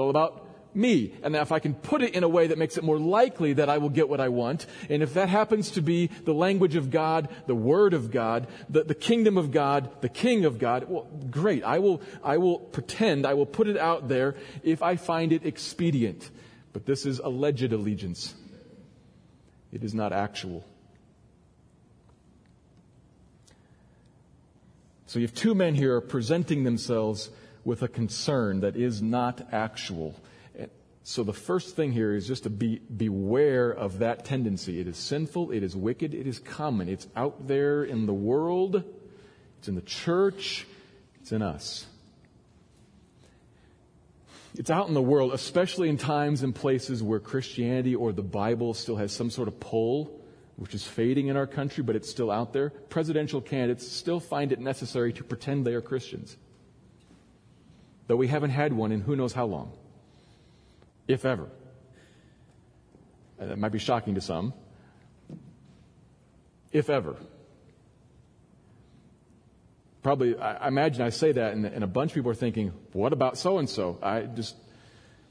[0.00, 1.12] All about me.
[1.22, 3.68] And if I can put it in a way that makes it more likely that
[3.68, 6.90] I will get what I want, and if that happens to be the language of
[6.90, 11.06] God, the Word of God, the, the kingdom of God, the King of God, well,
[11.30, 11.64] great.
[11.64, 15.44] I will, I will pretend, I will put it out there if I find it
[15.44, 16.30] expedient.
[16.72, 18.34] But this is alleged allegiance.
[19.72, 20.64] It is not actual.
[25.06, 27.30] So you have two men here presenting themselves
[27.64, 30.14] with a concern that is not actual.
[31.02, 34.80] So the first thing here is just to be beware of that tendency.
[34.80, 36.88] It is sinful, it is wicked, it is common.
[36.88, 38.84] It's out there in the world,
[39.58, 40.66] it's in the church,
[41.20, 41.86] it's in us.
[44.56, 48.74] It's out in the world, especially in times and places where Christianity or the Bible
[48.74, 50.20] still has some sort of pull,
[50.56, 52.70] which is fading in our country, but it's still out there.
[52.70, 56.36] Presidential candidates still find it necessary to pretend they are Christians
[58.10, 59.70] though we haven't had one in who knows how long,
[61.06, 61.46] if ever.
[63.40, 64.52] Uh, that might be shocking to some.
[66.72, 67.14] If ever.
[70.02, 73.12] Probably, I imagine I say that, and, and a bunch of people are thinking, what
[73.12, 73.96] about so and so?
[74.02, 74.56] I just,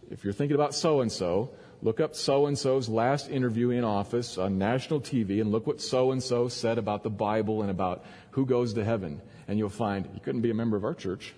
[0.09, 1.49] if you're thinking about so and so,
[1.81, 5.81] look up so and so's last interview in office on national TV and look what
[5.81, 9.21] so and so said about the Bible and about who goes to heaven.
[9.49, 11.33] And you'll find he couldn't be a member of our church.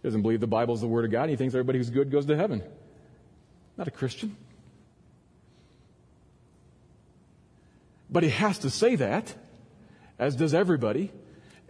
[0.00, 1.28] He doesn't believe the Bible is the Word of God.
[1.28, 2.62] He thinks everybody who's good goes to heaven.
[3.76, 4.36] Not a Christian.
[8.08, 9.34] But he has to say that,
[10.18, 11.12] as does everybody.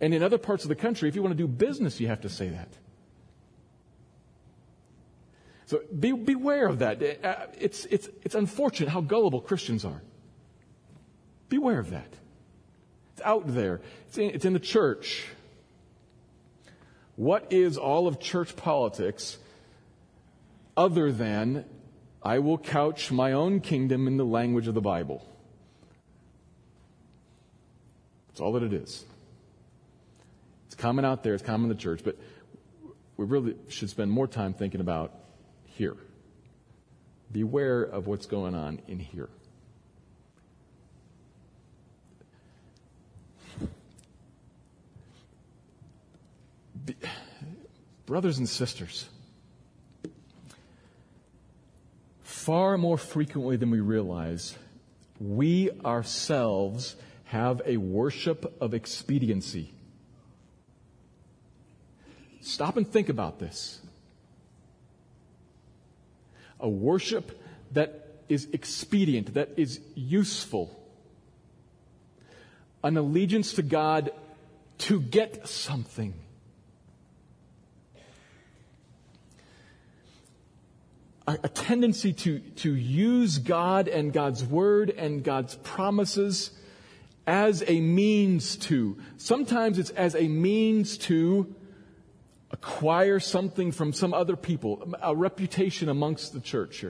[0.00, 2.22] And in other parts of the country, if you want to do business, you have
[2.22, 2.68] to say that.
[5.66, 7.02] So be, beware of that.
[7.24, 10.02] Uh, it's, it's, it's unfortunate how gullible Christians are.
[11.48, 12.12] Beware of that.
[13.12, 13.80] It's out there.
[14.08, 15.26] It's in, it's in the church.
[17.16, 19.38] What is all of church politics
[20.76, 21.64] other than
[22.22, 25.26] I will couch my own kingdom in the language of the Bible?
[28.28, 29.04] That's all that it is.
[30.66, 32.16] It's common out there, it's common in the church, but
[33.16, 35.12] we really should spend more time thinking about
[35.64, 35.96] here.
[37.32, 39.28] Beware of what's going on in here.
[48.06, 49.08] Brothers and sisters,
[52.22, 54.56] far more frequently than we realize,
[55.20, 59.72] we ourselves have a worship of expediency.
[62.40, 63.80] Stop and think about this.
[66.58, 67.40] A worship
[67.72, 70.76] that is expedient, that is useful.
[72.82, 74.10] An allegiance to God
[74.78, 76.14] to get something.
[81.26, 86.50] A, a tendency to, to use God and God's word and God's promises
[87.26, 88.98] as a means to.
[89.16, 91.54] Sometimes it's as a means to
[92.50, 96.84] acquire something from some other people, a reputation amongst the church.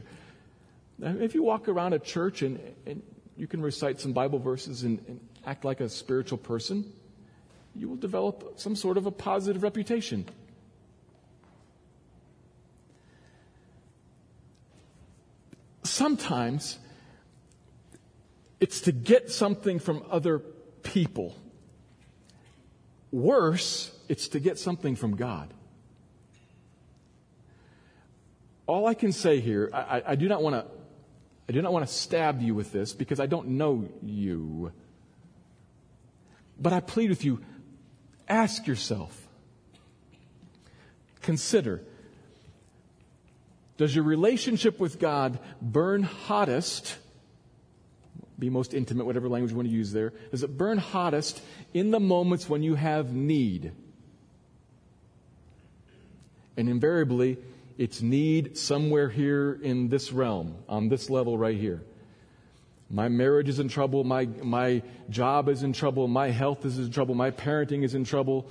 [1.02, 3.02] If you walk around a church and, and
[3.36, 6.90] you can recite some Bible verses and, and act like a spiritual person,
[7.74, 10.24] you will develop some sort of a positive reputation.
[15.90, 16.78] Sometimes
[18.60, 21.34] it's to get something from other people.
[23.10, 25.52] Worse, it's to get something from God.
[28.68, 30.64] All I can say here, I, I do not want to,
[31.48, 34.70] I do not want to stab you with this because I don't know you.
[36.56, 37.40] But I plead with you,
[38.28, 39.26] ask yourself,
[41.20, 41.82] consider,
[43.80, 46.98] does your relationship with God burn hottest
[48.38, 50.12] be most intimate, whatever language you want to use there.
[50.30, 51.40] Does it burn hottest
[51.72, 53.72] in the moments when you have need?
[56.58, 57.38] And invariably,
[57.78, 61.80] it's need somewhere here in this realm, on this level right here.
[62.90, 64.04] My marriage is in trouble.
[64.04, 66.06] My, my job is in trouble.
[66.06, 67.14] My health is in trouble.
[67.14, 68.46] My parenting is in trouble.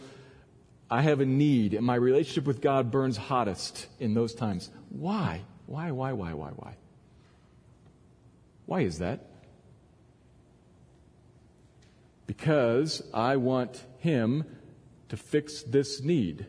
[0.91, 4.71] I have a need, and my relationship with God burns hottest in those times.
[4.89, 5.41] Why?
[5.67, 6.75] Why, why, why, why, why?
[8.65, 9.29] Why is that?
[12.29, 14.43] because I want Him
[15.07, 16.45] to fix this need.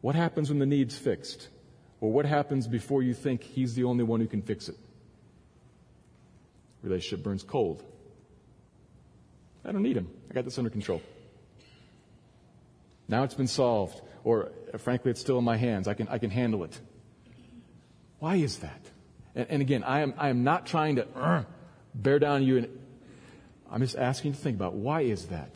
[0.00, 1.48] What happens when the need's fixed?
[2.00, 4.78] Or what happens before you think He's the only one who can fix it?
[6.82, 7.84] Relationship burns cold.
[9.62, 10.08] I don't need Him.
[10.30, 11.02] I got this under control.
[13.08, 15.88] Now it's been solved, or frankly, it's still in my hands.
[15.88, 16.78] I can, I can handle it.
[18.18, 18.80] Why is that?
[19.34, 21.44] And, and again, I am, I am not trying to uh,
[21.94, 22.68] bear down on you and
[23.70, 25.54] I'm just asking you to think about why is that?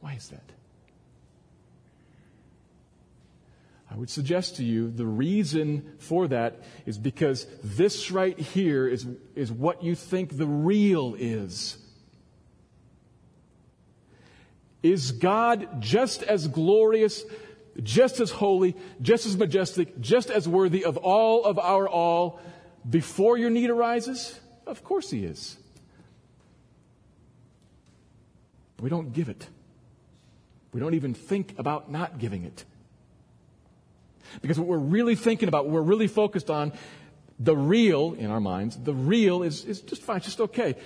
[0.00, 0.42] Why is that?
[3.90, 9.06] I would suggest to you the reason for that is because this right here is,
[9.34, 11.78] is what you think the real is.
[14.86, 17.24] Is God just as glorious,
[17.82, 22.38] just as holy, just as majestic, just as worthy of all of our all
[22.88, 24.38] before your need arises?
[24.64, 25.56] Of course He is.
[28.80, 29.48] We don't give it.
[30.72, 32.64] We don't even think about not giving it.
[34.40, 36.72] Because what we're really thinking about, what we're really focused on,
[37.40, 40.76] the real in our minds, the real is, is just fine, just okay.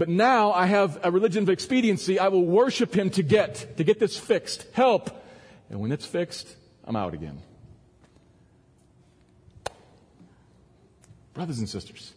[0.00, 2.18] But now I have a religion of expediency.
[2.18, 4.66] I will worship him to get, to get this fixed.
[4.72, 5.10] Help.
[5.68, 7.42] And when it's fixed, I'm out again.
[11.34, 12.14] Brothers and sisters,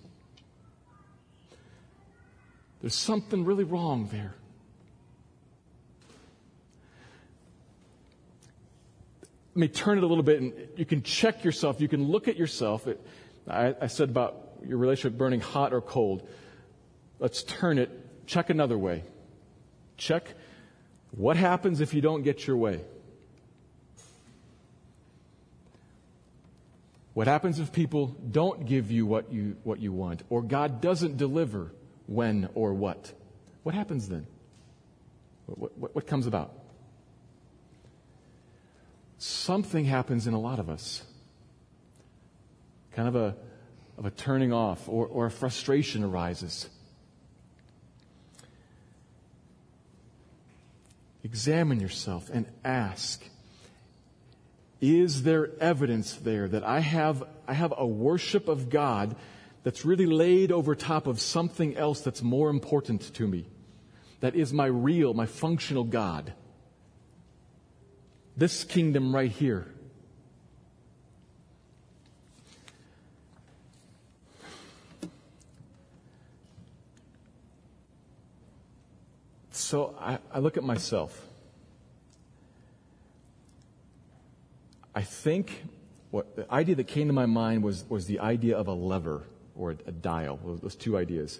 [2.79, 4.33] there's something really wrong there.
[9.55, 11.81] let me turn it a little bit and you can check yourself.
[11.81, 12.87] You can look at yourself.
[12.87, 13.05] It,
[13.45, 16.25] I, I said about your relationship burning hot or cold.
[17.23, 17.89] Let's turn it,
[18.27, 19.05] check another way.
[19.95, 20.27] Check
[21.11, 22.81] what happens if you don't get your way.
[27.13, 31.15] What happens if people don't give you what you, what you want, or God doesn't
[31.15, 31.71] deliver
[32.07, 33.13] when or what?
[33.63, 34.27] What happens then?
[35.45, 36.51] What, what, what comes about?
[39.17, 41.03] Something happens in a lot of us.
[42.91, 43.35] Kind of a,
[43.97, 46.67] of a turning off, or, or a frustration arises.
[51.23, 53.23] Examine yourself and ask
[54.83, 59.15] is there evidence there that I have, I have a worship of God
[59.63, 63.45] that's really laid over top of something else that's more important to me?
[64.19, 66.33] That is my real, my functional God.
[68.35, 69.72] This kingdom right here.
[79.73, 81.19] So I, I look at myself.
[84.93, 85.63] I think
[86.11, 89.23] what the idea that came to my mind was, was the idea of a lever
[89.55, 91.39] or a, a dial, those two ideas.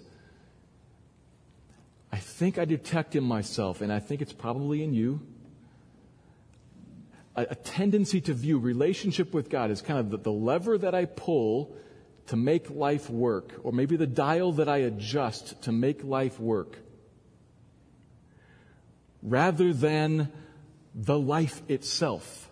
[2.10, 5.20] I think I detect in myself, and I think it's probably in you,
[7.36, 10.92] a, a tendency to view relationship with God as kind of the, the lever that
[10.92, 11.76] I pull
[12.26, 16.78] to make life work, or maybe the dial that I adjust to make life work,
[19.24, 20.30] rather than
[20.94, 22.50] the life itself.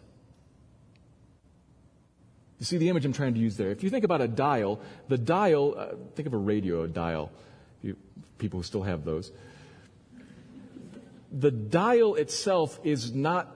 [2.58, 3.70] You see the image I'm trying to use there.
[3.70, 7.30] If you think about a dial, the dial, uh, think of a radio dial,
[7.82, 7.96] you,
[8.38, 9.30] people who still have those.
[11.32, 13.54] The dial itself is not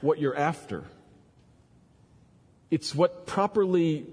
[0.00, 0.84] what you're after.
[2.70, 4.06] It's what properly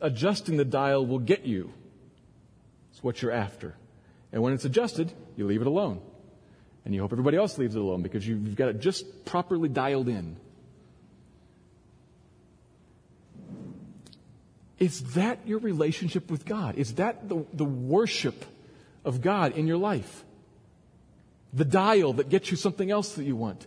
[0.00, 1.72] adjusting the dial will get you.
[2.90, 3.74] It's what you're after.
[4.32, 6.00] And when it's adjusted, you leave it alone.
[6.84, 10.08] And you hope everybody else leaves it alone because you've got it just properly dialed
[10.08, 10.36] in.
[14.78, 16.76] Is that your relationship with God?
[16.76, 18.44] Is that the, the worship
[19.04, 20.24] of God in your life?
[21.52, 23.64] The dial that gets you something else that you want.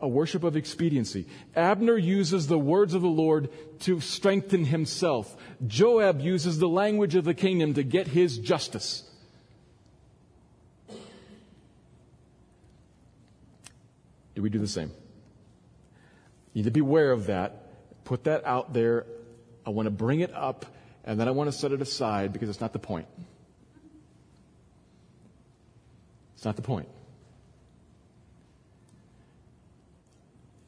[0.00, 1.26] A worship of expediency.
[1.56, 3.48] Abner uses the words of the Lord
[3.80, 5.34] to strengthen himself.
[5.66, 9.04] Joab uses the language of the kingdom to get his justice.
[14.34, 14.90] Do we do the same?
[16.52, 18.04] You need to be aware of that.
[18.04, 19.06] Put that out there
[19.64, 20.66] I want to bring it up,
[21.04, 23.06] and then I want to set it aside because it's not the point.
[26.34, 26.88] It's not the point.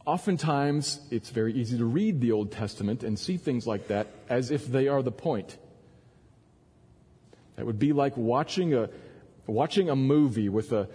[0.07, 4.51] Oftentimes, it's very easy to read the Old Testament and see things like that as
[4.51, 5.57] if they are the point.
[7.57, 8.91] That would be like watching a,
[9.47, 10.89] watching a movie with a,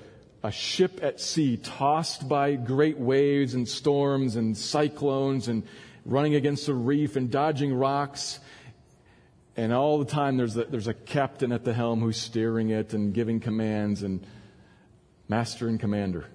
[0.43, 5.63] a ship at sea tossed by great waves and storms and cyclones and
[6.05, 8.39] running against a reef and dodging rocks.
[9.57, 12.93] And all the time there's a, there's a captain at the helm who's steering it
[12.93, 14.25] and giving commands and
[15.27, 16.25] master and commander.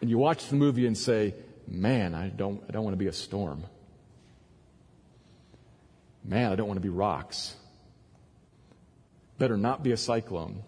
[0.00, 1.34] And you watch the movie and say,
[1.66, 3.64] man, I don't, I don't want to be a storm.
[6.24, 7.56] Man, I don't want to be rocks.
[9.38, 10.62] Better not be a cyclone.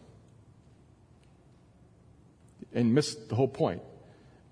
[2.74, 3.82] And miss the whole point.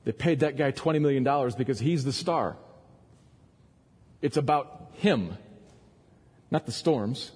[0.05, 1.25] They paid that guy $20 million
[1.59, 2.57] because he's the star.
[4.23, 5.37] It's about Him,
[6.51, 7.33] not the storms.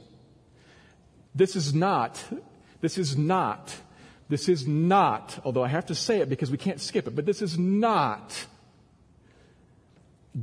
[1.34, 2.22] This is not,
[2.80, 3.76] this is not,
[4.28, 7.26] this is not, although I have to say it because we can't skip it, but
[7.26, 8.46] this is not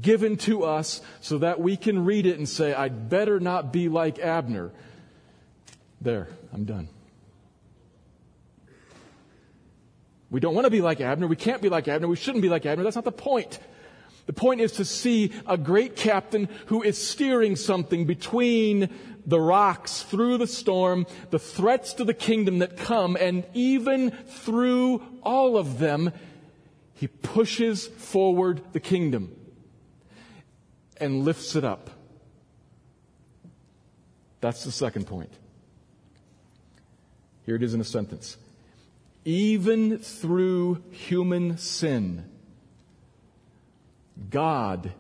[0.02, 3.90] given to us so that we can read it and say, I'd better not be
[3.90, 4.72] like Abner.
[6.02, 6.90] There, I'm done.
[10.30, 11.28] We don't want to be like Abner.
[11.28, 12.08] We can't be like Abner.
[12.08, 12.84] We shouldn't be like Abner.
[12.84, 13.60] That's not the point.
[14.26, 18.90] The point is to see a great captain who is steering something between
[19.26, 25.02] the rocks through the storm, the threats to the kingdom that come, and even through
[25.24, 26.12] all of them,
[26.94, 29.34] he pushes forward the kingdom
[30.98, 31.90] and lifts it up.
[34.42, 35.32] That's the second point.
[37.46, 38.38] Here it is in a sentence.
[39.28, 42.24] Even through human sin,
[44.30, 44.94] God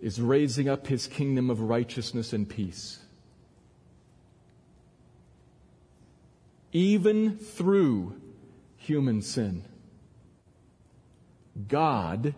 [0.00, 3.00] is raising up his kingdom of righteousness and peace.
[6.72, 8.18] Even through
[8.78, 9.66] human sin,
[11.68, 12.34] God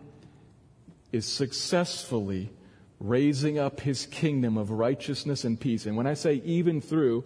[1.13, 2.51] is successfully
[2.99, 5.85] raising up his kingdom of righteousness and peace.
[5.85, 7.23] And when I say even through,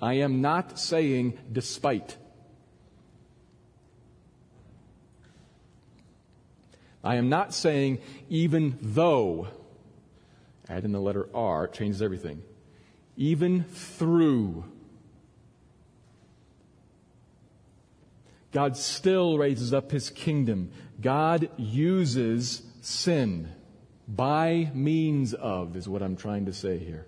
[0.00, 2.16] I am not saying despite.
[7.02, 7.98] I am not saying
[8.28, 9.48] even though.
[10.68, 12.42] Add in the letter R, it changes everything.
[13.16, 14.64] Even through.
[18.52, 20.70] God still raises up his kingdom.
[21.00, 23.48] God uses sin
[24.06, 27.06] by means of, is what I'm trying to say here.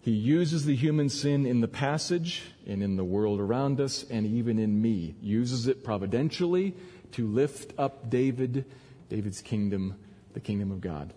[0.00, 4.26] He uses the human sin in the passage and in the world around us and
[4.26, 5.14] even in me.
[5.20, 6.74] Uses it providentially
[7.12, 8.64] to lift up David,
[9.08, 9.94] David's kingdom,
[10.32, 11.12] the kingdom of God.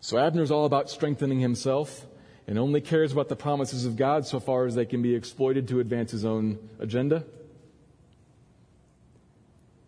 [0.00, 2.06] So Abner's all about strengthening himself
[2.46, 5.68] and only cares about the promises of God so far as they can be exploited
[5.68, 7.24] to advance his own agenda.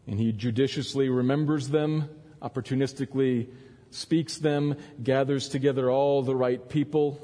[0.06, 2.08] And he judiciously remembers them,
[2.40, 3.48] opportunistically
[3.90, 7.20] speaks them, gathers together all the right people,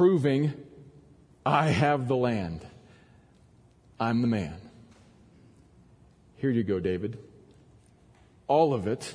[0.00, 0.54] proving,
[1.44, 2.64] I have the land.
[4.00, 4.56] I'm the man.
[6.38, 7.18] Here you go, David.
[8.46, 9.14] All of it,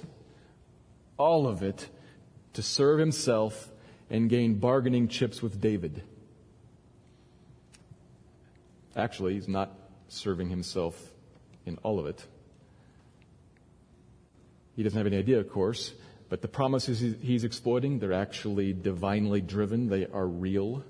[1.17, 1.89] all of it
[2.53, 3.71] to serve himself
[4.11, 6.03] and gain bargaining chips with David.
[8.95, 9.75] Actually, he's not
[10.07, 11.11] serving himself
[11.65, 12.23] in all of it.
[14.75, 15.93] He doesn't have any idea, of course,
[16.29, 19.89] but the promises he's exploiting, they're actually divinely driven.
[19.89, 20.83] They are real.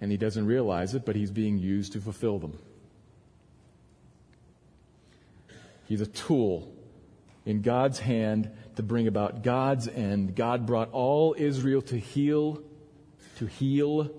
[0.00, 2.58] And he doesn't realize it, but he's being used to fulfill them.
[5.86, 6.72] He's a tool
[7.44, 10.34] in God's hand to bring about God's end.
[10.34, 12.62] God brought all Israel to heel,
[13.36, 14.10] to heel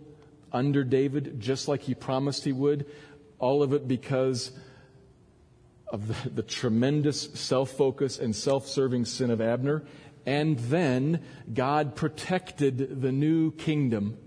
[0.52, 2.86] under David, just like he promised he would.
[3.40, 4.52] All of it because
[5.94, 9.84] of the, the tremendous self focus and self serving sin of Abner.
[10.26, 11.24] And then
[11.54, 14.18] God protected the new kingdom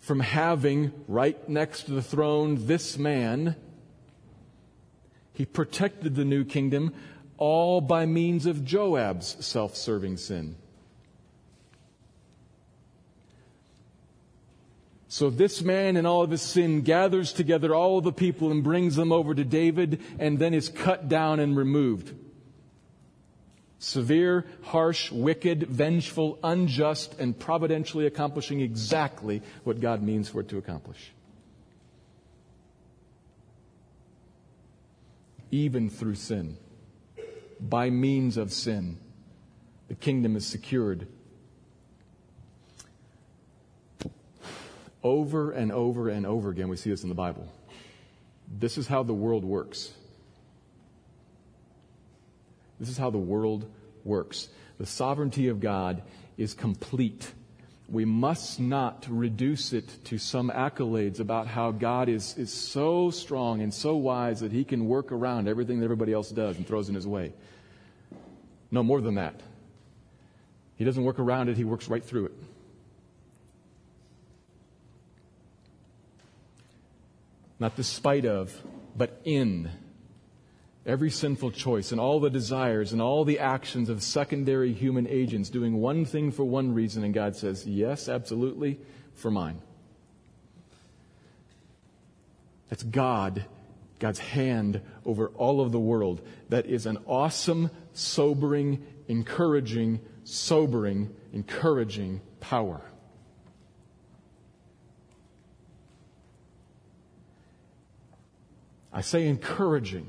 [0.00, 3.56] from having right next to the throne this man.
[5.32, 6.94] He protected the new kingdom
[7.36, 10.56] all by means of Joab's self serving sin.
[15.16, 18.96] So this man in all of his sin gathers together all the people and brings
[18.96, 22.14] them over to David and then is cut down and removed.
[23.78, 30.58] Severe, harsh, wicked, vengeful, unjust, and providentially accomplishing exactly what God means for it to
[30.58, 31.14] accomplish.
[35.50, 36.58] Even through sin,
[37.58, 38.98] by means of sin,
[39.88, 41.08] the kingdom is secured
[45.06, 47.46] Over and over and over again, we see this in the Bible.
[48.58, 49.92] This is how the world works.
[52.80, 53.70] This is how the world
[54.02, 54.48] works.
[54.78, 56.02] The sovereignty of God
[56.36, 57.30] is complete.
[57.88, 63.60] We must not reduce it to some accolades about how God is, is so strong
[63.60, 66.88] and so wise that he can work around everything that everybody else does and throws
[66.88, 67.32] in his way.
[68.72, 69.40] No more than that.
[70.74, 72.32] He doesn't work around it, he works right through it.
[77.58, 78.54] Not despite of,
[78.96, 79.70] but in
[80.84, 85.50] every sinful choice and all the desires and all the actions of secondary human agents
[85.50, 88.78] doing one thing for one reason, and God says, Yes, absolutely,
[89.14, 89.60] for mine.
[92.70, 93.44] That's God,
[93.98, 96.20] God's hand over all of the world.
[96.48, 102.80] That is an awesome, sobering, encouraging, sobering, encouraging power.
[108.96, 110.06] I say encouraging.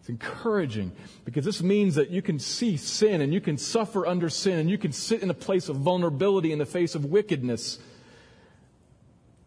[0.00, 0.90] It's encouraging
[1.24, 4.68] because this means that you can see sin and you can suffer under sin and
[4.68, 7.78] you can sit in a place of vulnerability in the face of wickedness.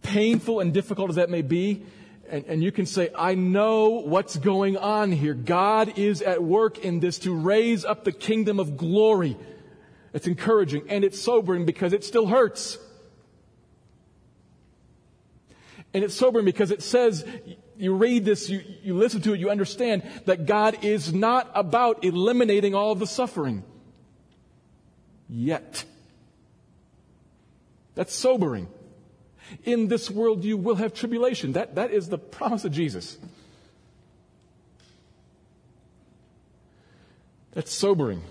[0.01, 1.83] Painful and difficult as that may be,
[2.29, 5.33] and, and, you can say, I know what's going on here.
[5.33, 9.35] God is at work in this to raise up the kingdom of glory.
[10.13, 12.79] It's encouraging and it's sobering because it still hurts.
[15.95, 17.25] And it's sobering because it says,
[17.77, 22.03] you read this, you, you listen to it, you understand that God is not about
[22.03, 23.63] eliminating all of the suffering.
[25.29, 25.85] Yet.
[27.93, 28.67] That's sobering.
[29.63, 31.53] In this world you will have tribulation.
[31.53, 33.17] That, that is the promise of Jesus.
[37.53, 38.21] That's sobering.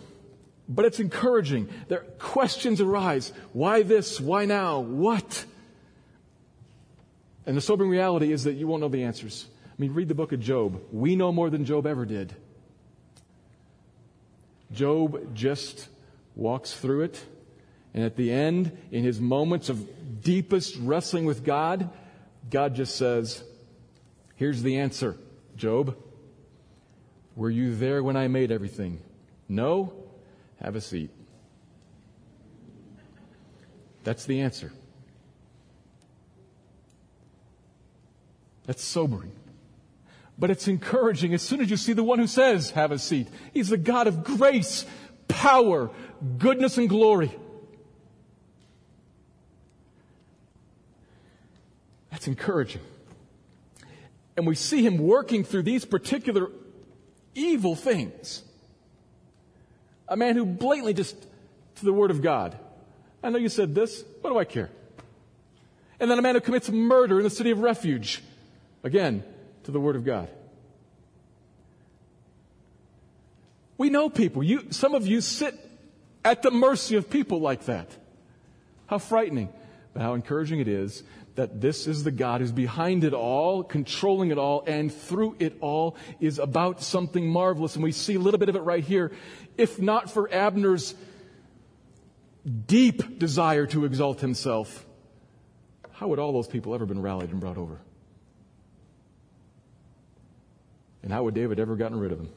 [0.69, 1.71] But it's encouraging.
[1.89, 3.33] There questions arise.
[3.55, 4.21] Why this?
[4.21, 4.81] Why now?
[4.81, 5.47] What?
[7.47, 9.47] And the sobering reality is that you won't know the answers.
[9.67, 10.81] I mean, read the book of Job.
[10.93, 12.35] We know more than Job ever did.
[14.73, 15.89] Job just
[16.35, 17.25] walks through it.
[17.93, 21.91] And at the end, in his moments of deepest wrestling with God,
[22.51, 23.43] God just says,
[24.37, 25.17] Here's the answer,
[25.57, 25.97] Job.
[27.37, 29.01] Were you there when I made everything?
[29.49, 29.93] No?
[30.61, 31.11] Have a seat.
[34.03, 34.73] That's the answer.
[38.67, 39.33] That's sobering.
[40.39, 43.29] But it's encouraging as soon as you see the one who says, have a seat.
[43.53, 44.85] He's the God of grace,
[45.29, 45.91] power,
[46.39, 47.31] goodness, and glory.
[52.11, 52.81] That's encouraging.
[54.37, 56.51] And we see him working through these particular
[57.35, 58.43] evil things.
[60.09, 61.17] A man who blatantly just
[61.77, 62.59] to the word of God.
[63.23, 64.05] I know you said this.
[64.21, 64.71] What do I care?
[66.01, 68.23] And then a man who commits murder in the city of refuge.
[68.85, 69.25] Again,
[69.65, 70.29] to the word of God.
[73.77, 74.43] We know people.
[74.43, 75.59] You, some of you sit
[76.25, 77.89] at the mercy of people like that.
[78.87, 79.49] How frightening,
[79.93, 81.03] but how encouraging it is
[81.35, 85.57] that this is the God who's behind it all, controlling it all, and through it
[85.61, 87.75] all is about something marvelous.
[87.75, 89.11] And we see a little bit of it right here.
[89.59, 90.95] If not for Abner's
[92.67, 94.87] deep desire to exalt himself,
[95.91, 97.81] how would all those people ever been rallied and brought over?
[101.05, 102.31] And how would David ever gotten rid of him?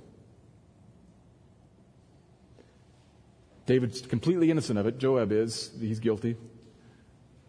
[3.66, 4.98] David's completely innocent of it.
[4.98, 5.72] Joab is.
[5.80, 6.36] He's guilty.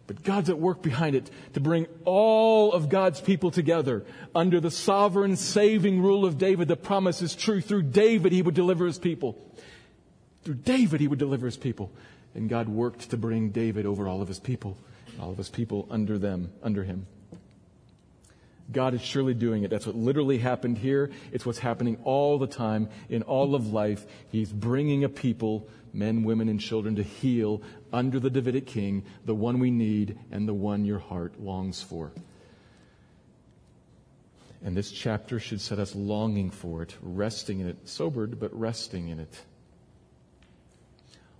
[0.07, 4.71] But God's at work behind it to bring all of God's people together under the
[4.71, 6.69] sovereign saving rule of David.
[6.69, 7.59] The promise is true.
[7.59, 9.37] Through David, he would deliver his people.
[10.43, 11.91] Through David, he would deliver his people.
[12.33, 14.77] And God worked to bring David over all of his people,
[15.19, 17.07] all of his people under them, under him.
[18.71, 19.69] God is surely doing it.
[19.69, 21.09] That's what literally happened here.
[21.31, 24.05] It's what's happening all the time in all of life.
[24.31, 27.61] He's bringing a people men, women, and children to heel
[27.91, 32.11] under the Davidic king, the one we need and the one your heart longs for.
[34.63, 39.07] And this chapter should set us longing for it, resting in it, sobered, but resting
[39.07, 39.41] in it.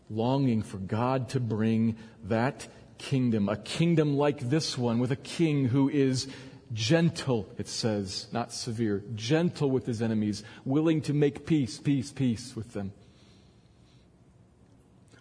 [0.10, 2.68] Longing for God to bring that
[2.98, 6.28] kingdom, a kingdom like this one, with a king who is
[6.74, 12.56] gentle, it says, not severe, gentle with his enemies, willing to make peace, peace, peace
[12.56, 12.92] with them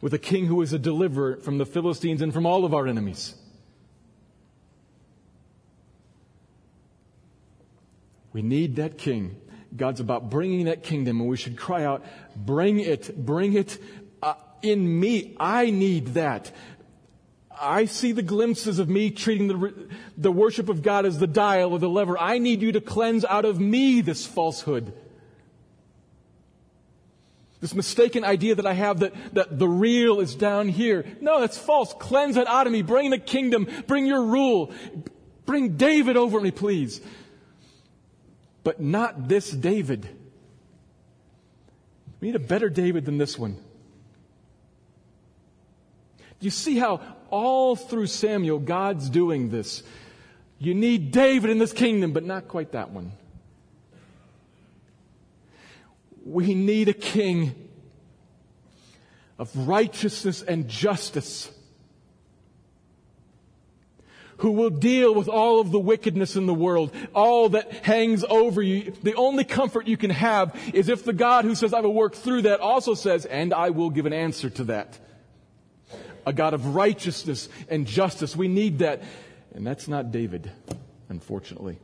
[0.00, 2.86] with a king who is a deliverer from the Philistines and from all of our
[2.86, 3.34] enemies.
[8.32, 9.36] We need that king.
[9.76, 12.04] God's about bringing that kingdom, and we should cry out,
[12.36, 13.78] Bring it, bring it
[14.22, 15.36] uh, in me.
[15.38, 16.52] I need that.
[17.60, 21.72] I see the glimpses of me treating the, the worship of God as the dial
[21.72, 22.18] or the lever.
[22.18, 24.92] I need you to cleanse out of me this falsehood.
[27.60, 31.04] This mistaken idea that I have that, that the real is down here.
[31.20, 31.92] No, that's false.
[31.94, 32.82] Cleanse it out of me.
[32.82, 33.66] Bring the kingdom.
[33.86, 34.72] Bring your rule.
[35.44, 37.00] Bring David over me, please.
[38.62, 40.08] But not this David.
[42.20, 43.56] We need a better David than this one.
[46.40, 47.00] Do you see how
[47.30, 49.82] all through Samuel God's doing this?
[50.58, 53.12] You need David in this kingdom, but not quite that one.
[56.24, 57.68] We need a king
[59.38, 61.50] of righteousness and justice
[64.38, 68.62] who will deal with all of the wickedness in the world, all that hangs over
[68.62, 68.92] you.
[69.02, 72.14] The only comfort you can have is if the God who says, I will work
[72.14, 74.98] through that also says, and I will give an answer to that.
[76.26, 78.36] A God of righteousness and justice.
[78.36, 79.02] We need that.
[79.54, 80.50] And that's not David,
[81.08, 81.78] unfortunately.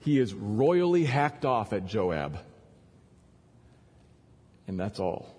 [0.00, 2.38] He is royally hacked off at Joab.
[4.68, 5.34] And that's all.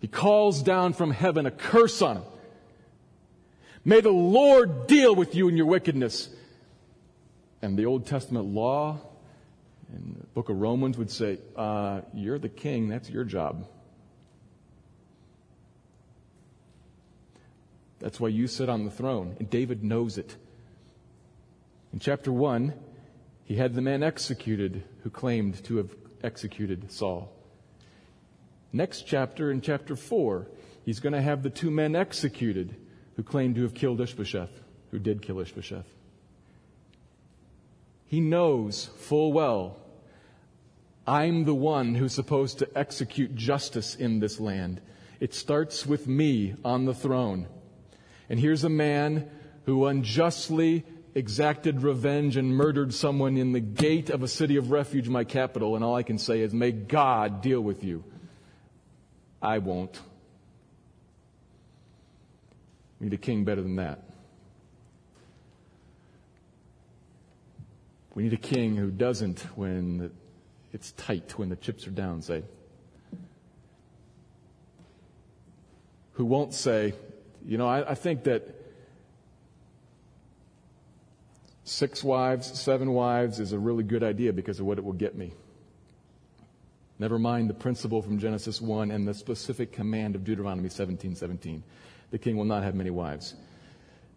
[0.00, 2.24] He calls down from heaven a curse on him.
[3.84, 6.28] May the Lord deal with you in your wickedness.
[7.62, 9.00] And the Old Testament law
[9.92, 13.68] and the book of Romans would say, uh, You're the king, that's your job.
[17.98, 19.36] That's why you sit on the throne.
[19.38, 20.34] And David knows it.
[21.92, 22.72] In chapter 1,
[23.44, 27.32] he had the man executed who claimed to have executed Saul.
[28.72, 30.48] Next chapter, in chapter 4,
[30.84, 32.74] he's going to have the two men executed
[33.16, 34.50] who claimed to have killed Ishbosheth,
[34.90, 35.86] who did kill Ishbosheth.
[38.06, 39.81] He knows full well
[41.06, 44.80] I'm the one who's supposed to execute justice in this land.
[45.18, 47.48] It starts with me on the throne.
[48.28, 49.28] And here's a man
[49.66, 50.84] who unjustly
[51.14, 55.74] exacted revenge and murdered someone in the gate of a city of refuge, my capital,
[55.74, 58.04] and all I can say is, may God deal with you.
[59.40, 60.00] I won't.
[63.00, 64.02] We need a king better than that.
[68.14, 70.12] We need a king who doesn't, when
[70.72, 72.42] it's tight, when the chips are down, say,
[76.12, 76.94] who won't say,
[77.44, 78.42] you know, I, I think that
[81.64, 85.16] six wives, seven wives is a really good idea because of what it will get
[85.16, 85.32] me.
[86.98, 91.62] Never mind the principle from Genesis 1 and the specific command of Deuteronomy 17 17.
[92.10, 93.34] The king will not have many wives.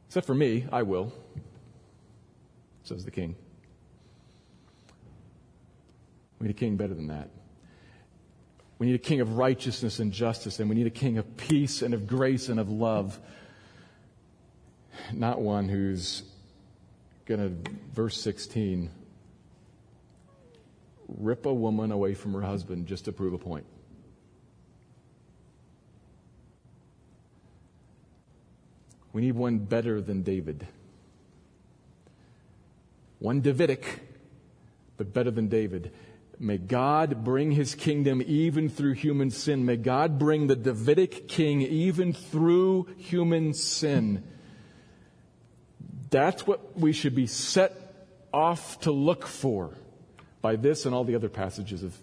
[0.07, 1.11] Except for me, I will,
[2.83, 3.35] says the king.
[6.45, 7.31] We need a king better than that.
[8.77, 11.81] We need a king of righteousness and justice, and we need a king of peace
[11.81, 13.19] and of grace and of love.
[15.11, 16.21] Not one who's
[17.25, 18.91] going to, verse 16,
[21.17, 23.65] rip a woman away from her husband just to prove a point.
[29.13, 30.67] We need one better than David.
[33.17, 33.83] One Davidic,
[34.95, 35.91] but better than David.
[36.39, 39.65] May God bring his kingdom even through human sin.
[39.65, 44.23] May God bring the Davidic king even through human sin.
[46.09, 49.71] That's what we should be set off to look for
[50.41, 51.97] by this and all the other passages of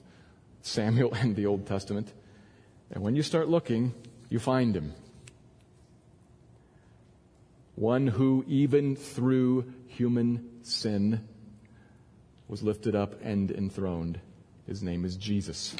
[0.62, 2.12] Samuel and the Old Testament.
[2.90, 3.94] And when you start looking,
[4.28, 4.94] you find him.
[7.74, 11.26] One who, even through human sin,
[12.52, 14.20] was lifted up and enthroned.
[14.66, 15.74] His name is Jesus.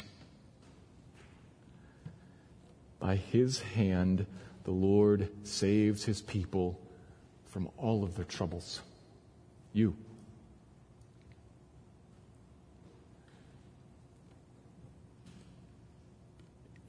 [2.99, 4.25] By his hand,
[4.63, 6.79] the Lord saves his people
[7.45, 8.81] from all of their troubles.
[9.71, 9.95] You.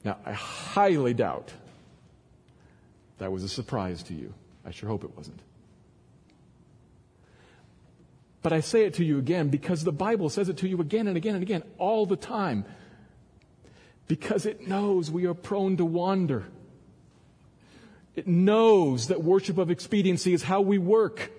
[0.03, 1.53] Now, I highly doubt
[3.19, 4.33] that was a surprise to you.
[4.65, 5.41] I sure hope it wasn't.
[8.45, 11.07] But I say it to you again because the Bible says it to you again
[11.07, 12.63] and again and again all the time.
[14.07, 16.45] Because it knows we are prone to wander.
[18.15, 21.31] It knows that worship of expediency is how we work.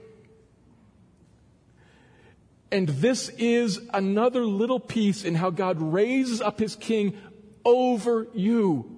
[2.72, 7.16] And this is another little piece in how God raises up his king
[7.64, 8.95] over you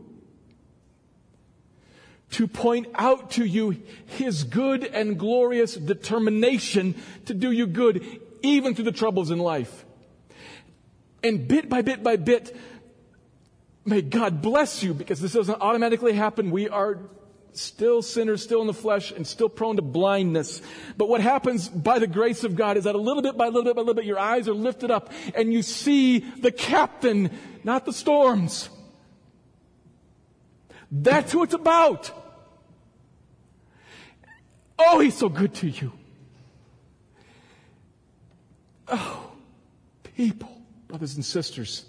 [2.31, 6.95] to point out to you his good and glorious determination
[7.27, 8.05] to do you good,
[8.43, 9.85] even through the troubles in life.
[11.23, 12.55] And bit by bit by bit,
[13.85, 16.51] may God bless you because this doesn't automatically happen.
[16.51, 16.99] We are
[17.53, 20.63] still sinners, still in the flesh, and still prone to blindness.
[20.97, 23.65] But what happens by the grace of God is that a little bit by little
[23.65, 27.31] bit by little bit, your eyes are lifted up and you see the captain,
[27.65, 28.69] not the storms.
[30.91, 32.13] That's who it's about.
[34.79, 35.93] Oh, he's so good to you.
[38.87, 39.33] Oh,
[40.03, 41.85] people, brothers and sisters,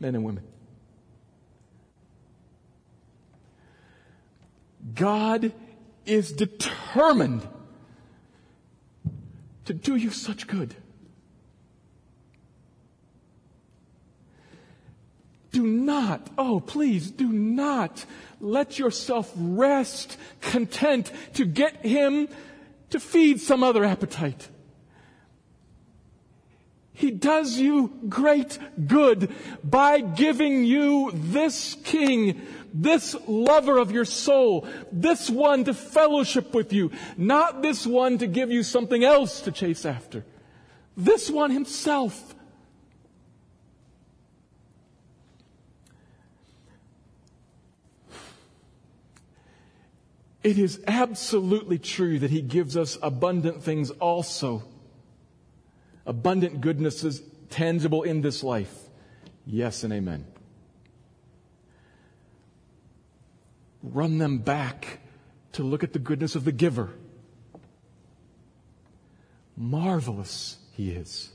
[0.00, 0.44] men and women.
[4.94, 5.52] God
[6.06, 7.46] is determined
[9.66, 10.74] to do you such good.
[15.50, 18.04] Do not, oh please, do not
[18.40, 22.28] let yourself rest content to get him
[22.90, 24.48] to feed some other appetite.
[26.92, 29.32] He does you great good
[29.62, 32.42] by giving you this king,
[32.74, 38.26] this lover of your soul, this one to fellowship with you, not this one to
[38.26, 40.24] give you something else to chase after.
[40.96, 42.34] This one himself.
[50.48, 54.62] It is absolutely true that He gives us abundant things also.
[56.06, 57.20] Abundant goodnesses
[57.50, 58.74] tangible in this life.
[59.44, 60.24] Yes and amen.
[63.82, 65.00] Run them back
[65.52, 66.94] to look at the goodness of the giver.
[69.54, 71.28] Marvelous He is.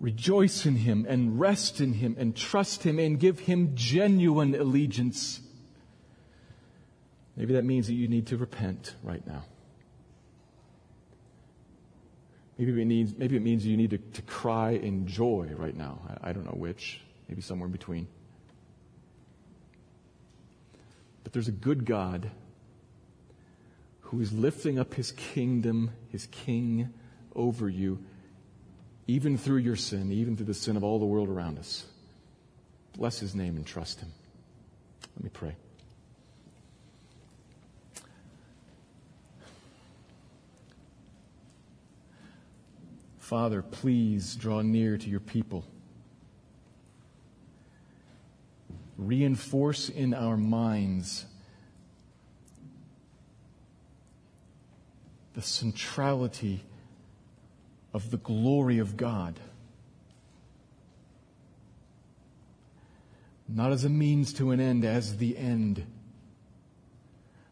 [0.00, 5.40] Rejoice in Him and rest in Him and trust Him and give Him genuine allegiance.
[7.36, 9.44] Maybe that means that you need to repent right now.
[12.58, 16.00] Maybe it means, maybe it means you need to, to cry in joy right now.
[16.08, 17.00] I, I don't know which.
[17.28, 18.08] Maybe somewhere in between.
[21.22, 22.30] But there's a good God
[24.00, 26.92] who is lifting up his kingdom, his king
[27.36, 27.98] over you,
[29.08, 31.86] even through your sin, even through the sin of all the world around us.
[32.96, 34.12] Bless his name and trust him.
[35.16, 35.56] Let me pray.
[43.18, 45.64] Father, please draw near to your people.
[48.98, 51.24] Reinforce in our minds
[55.34, 56.64] the centrality
[57.98, 59.40] of the glory of God.
[63.48, 65.84] Not as a means to an end, as the end.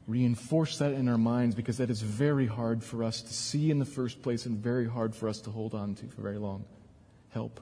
[0.06, 3.80] Reinforce that in our minds because that is very hard for us to see in
[3.80, 6.64] the first place and very hard for us to hold on to for very long.
[7.30, 7.60] Help.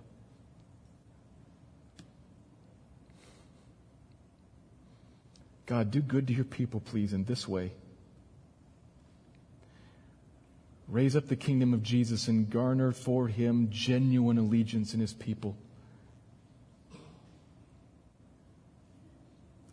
[5.64, 7.72] God, do good to your people, please, in this way.
[10.88, 15.56] Raise up the kingdom of Jesus and garner for him genuine allegiance in his people.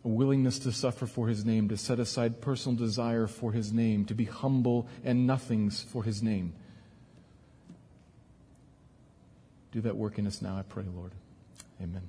[0.04, 4.04] A willingness to suffer for his name, to set aside personal desire for his name,
[4.06, 6.54] to be humble and nothings for his name.
[9.70, 11.12] Do that work in us now, I pray, Lord.
[11.80, 12.08] Amen.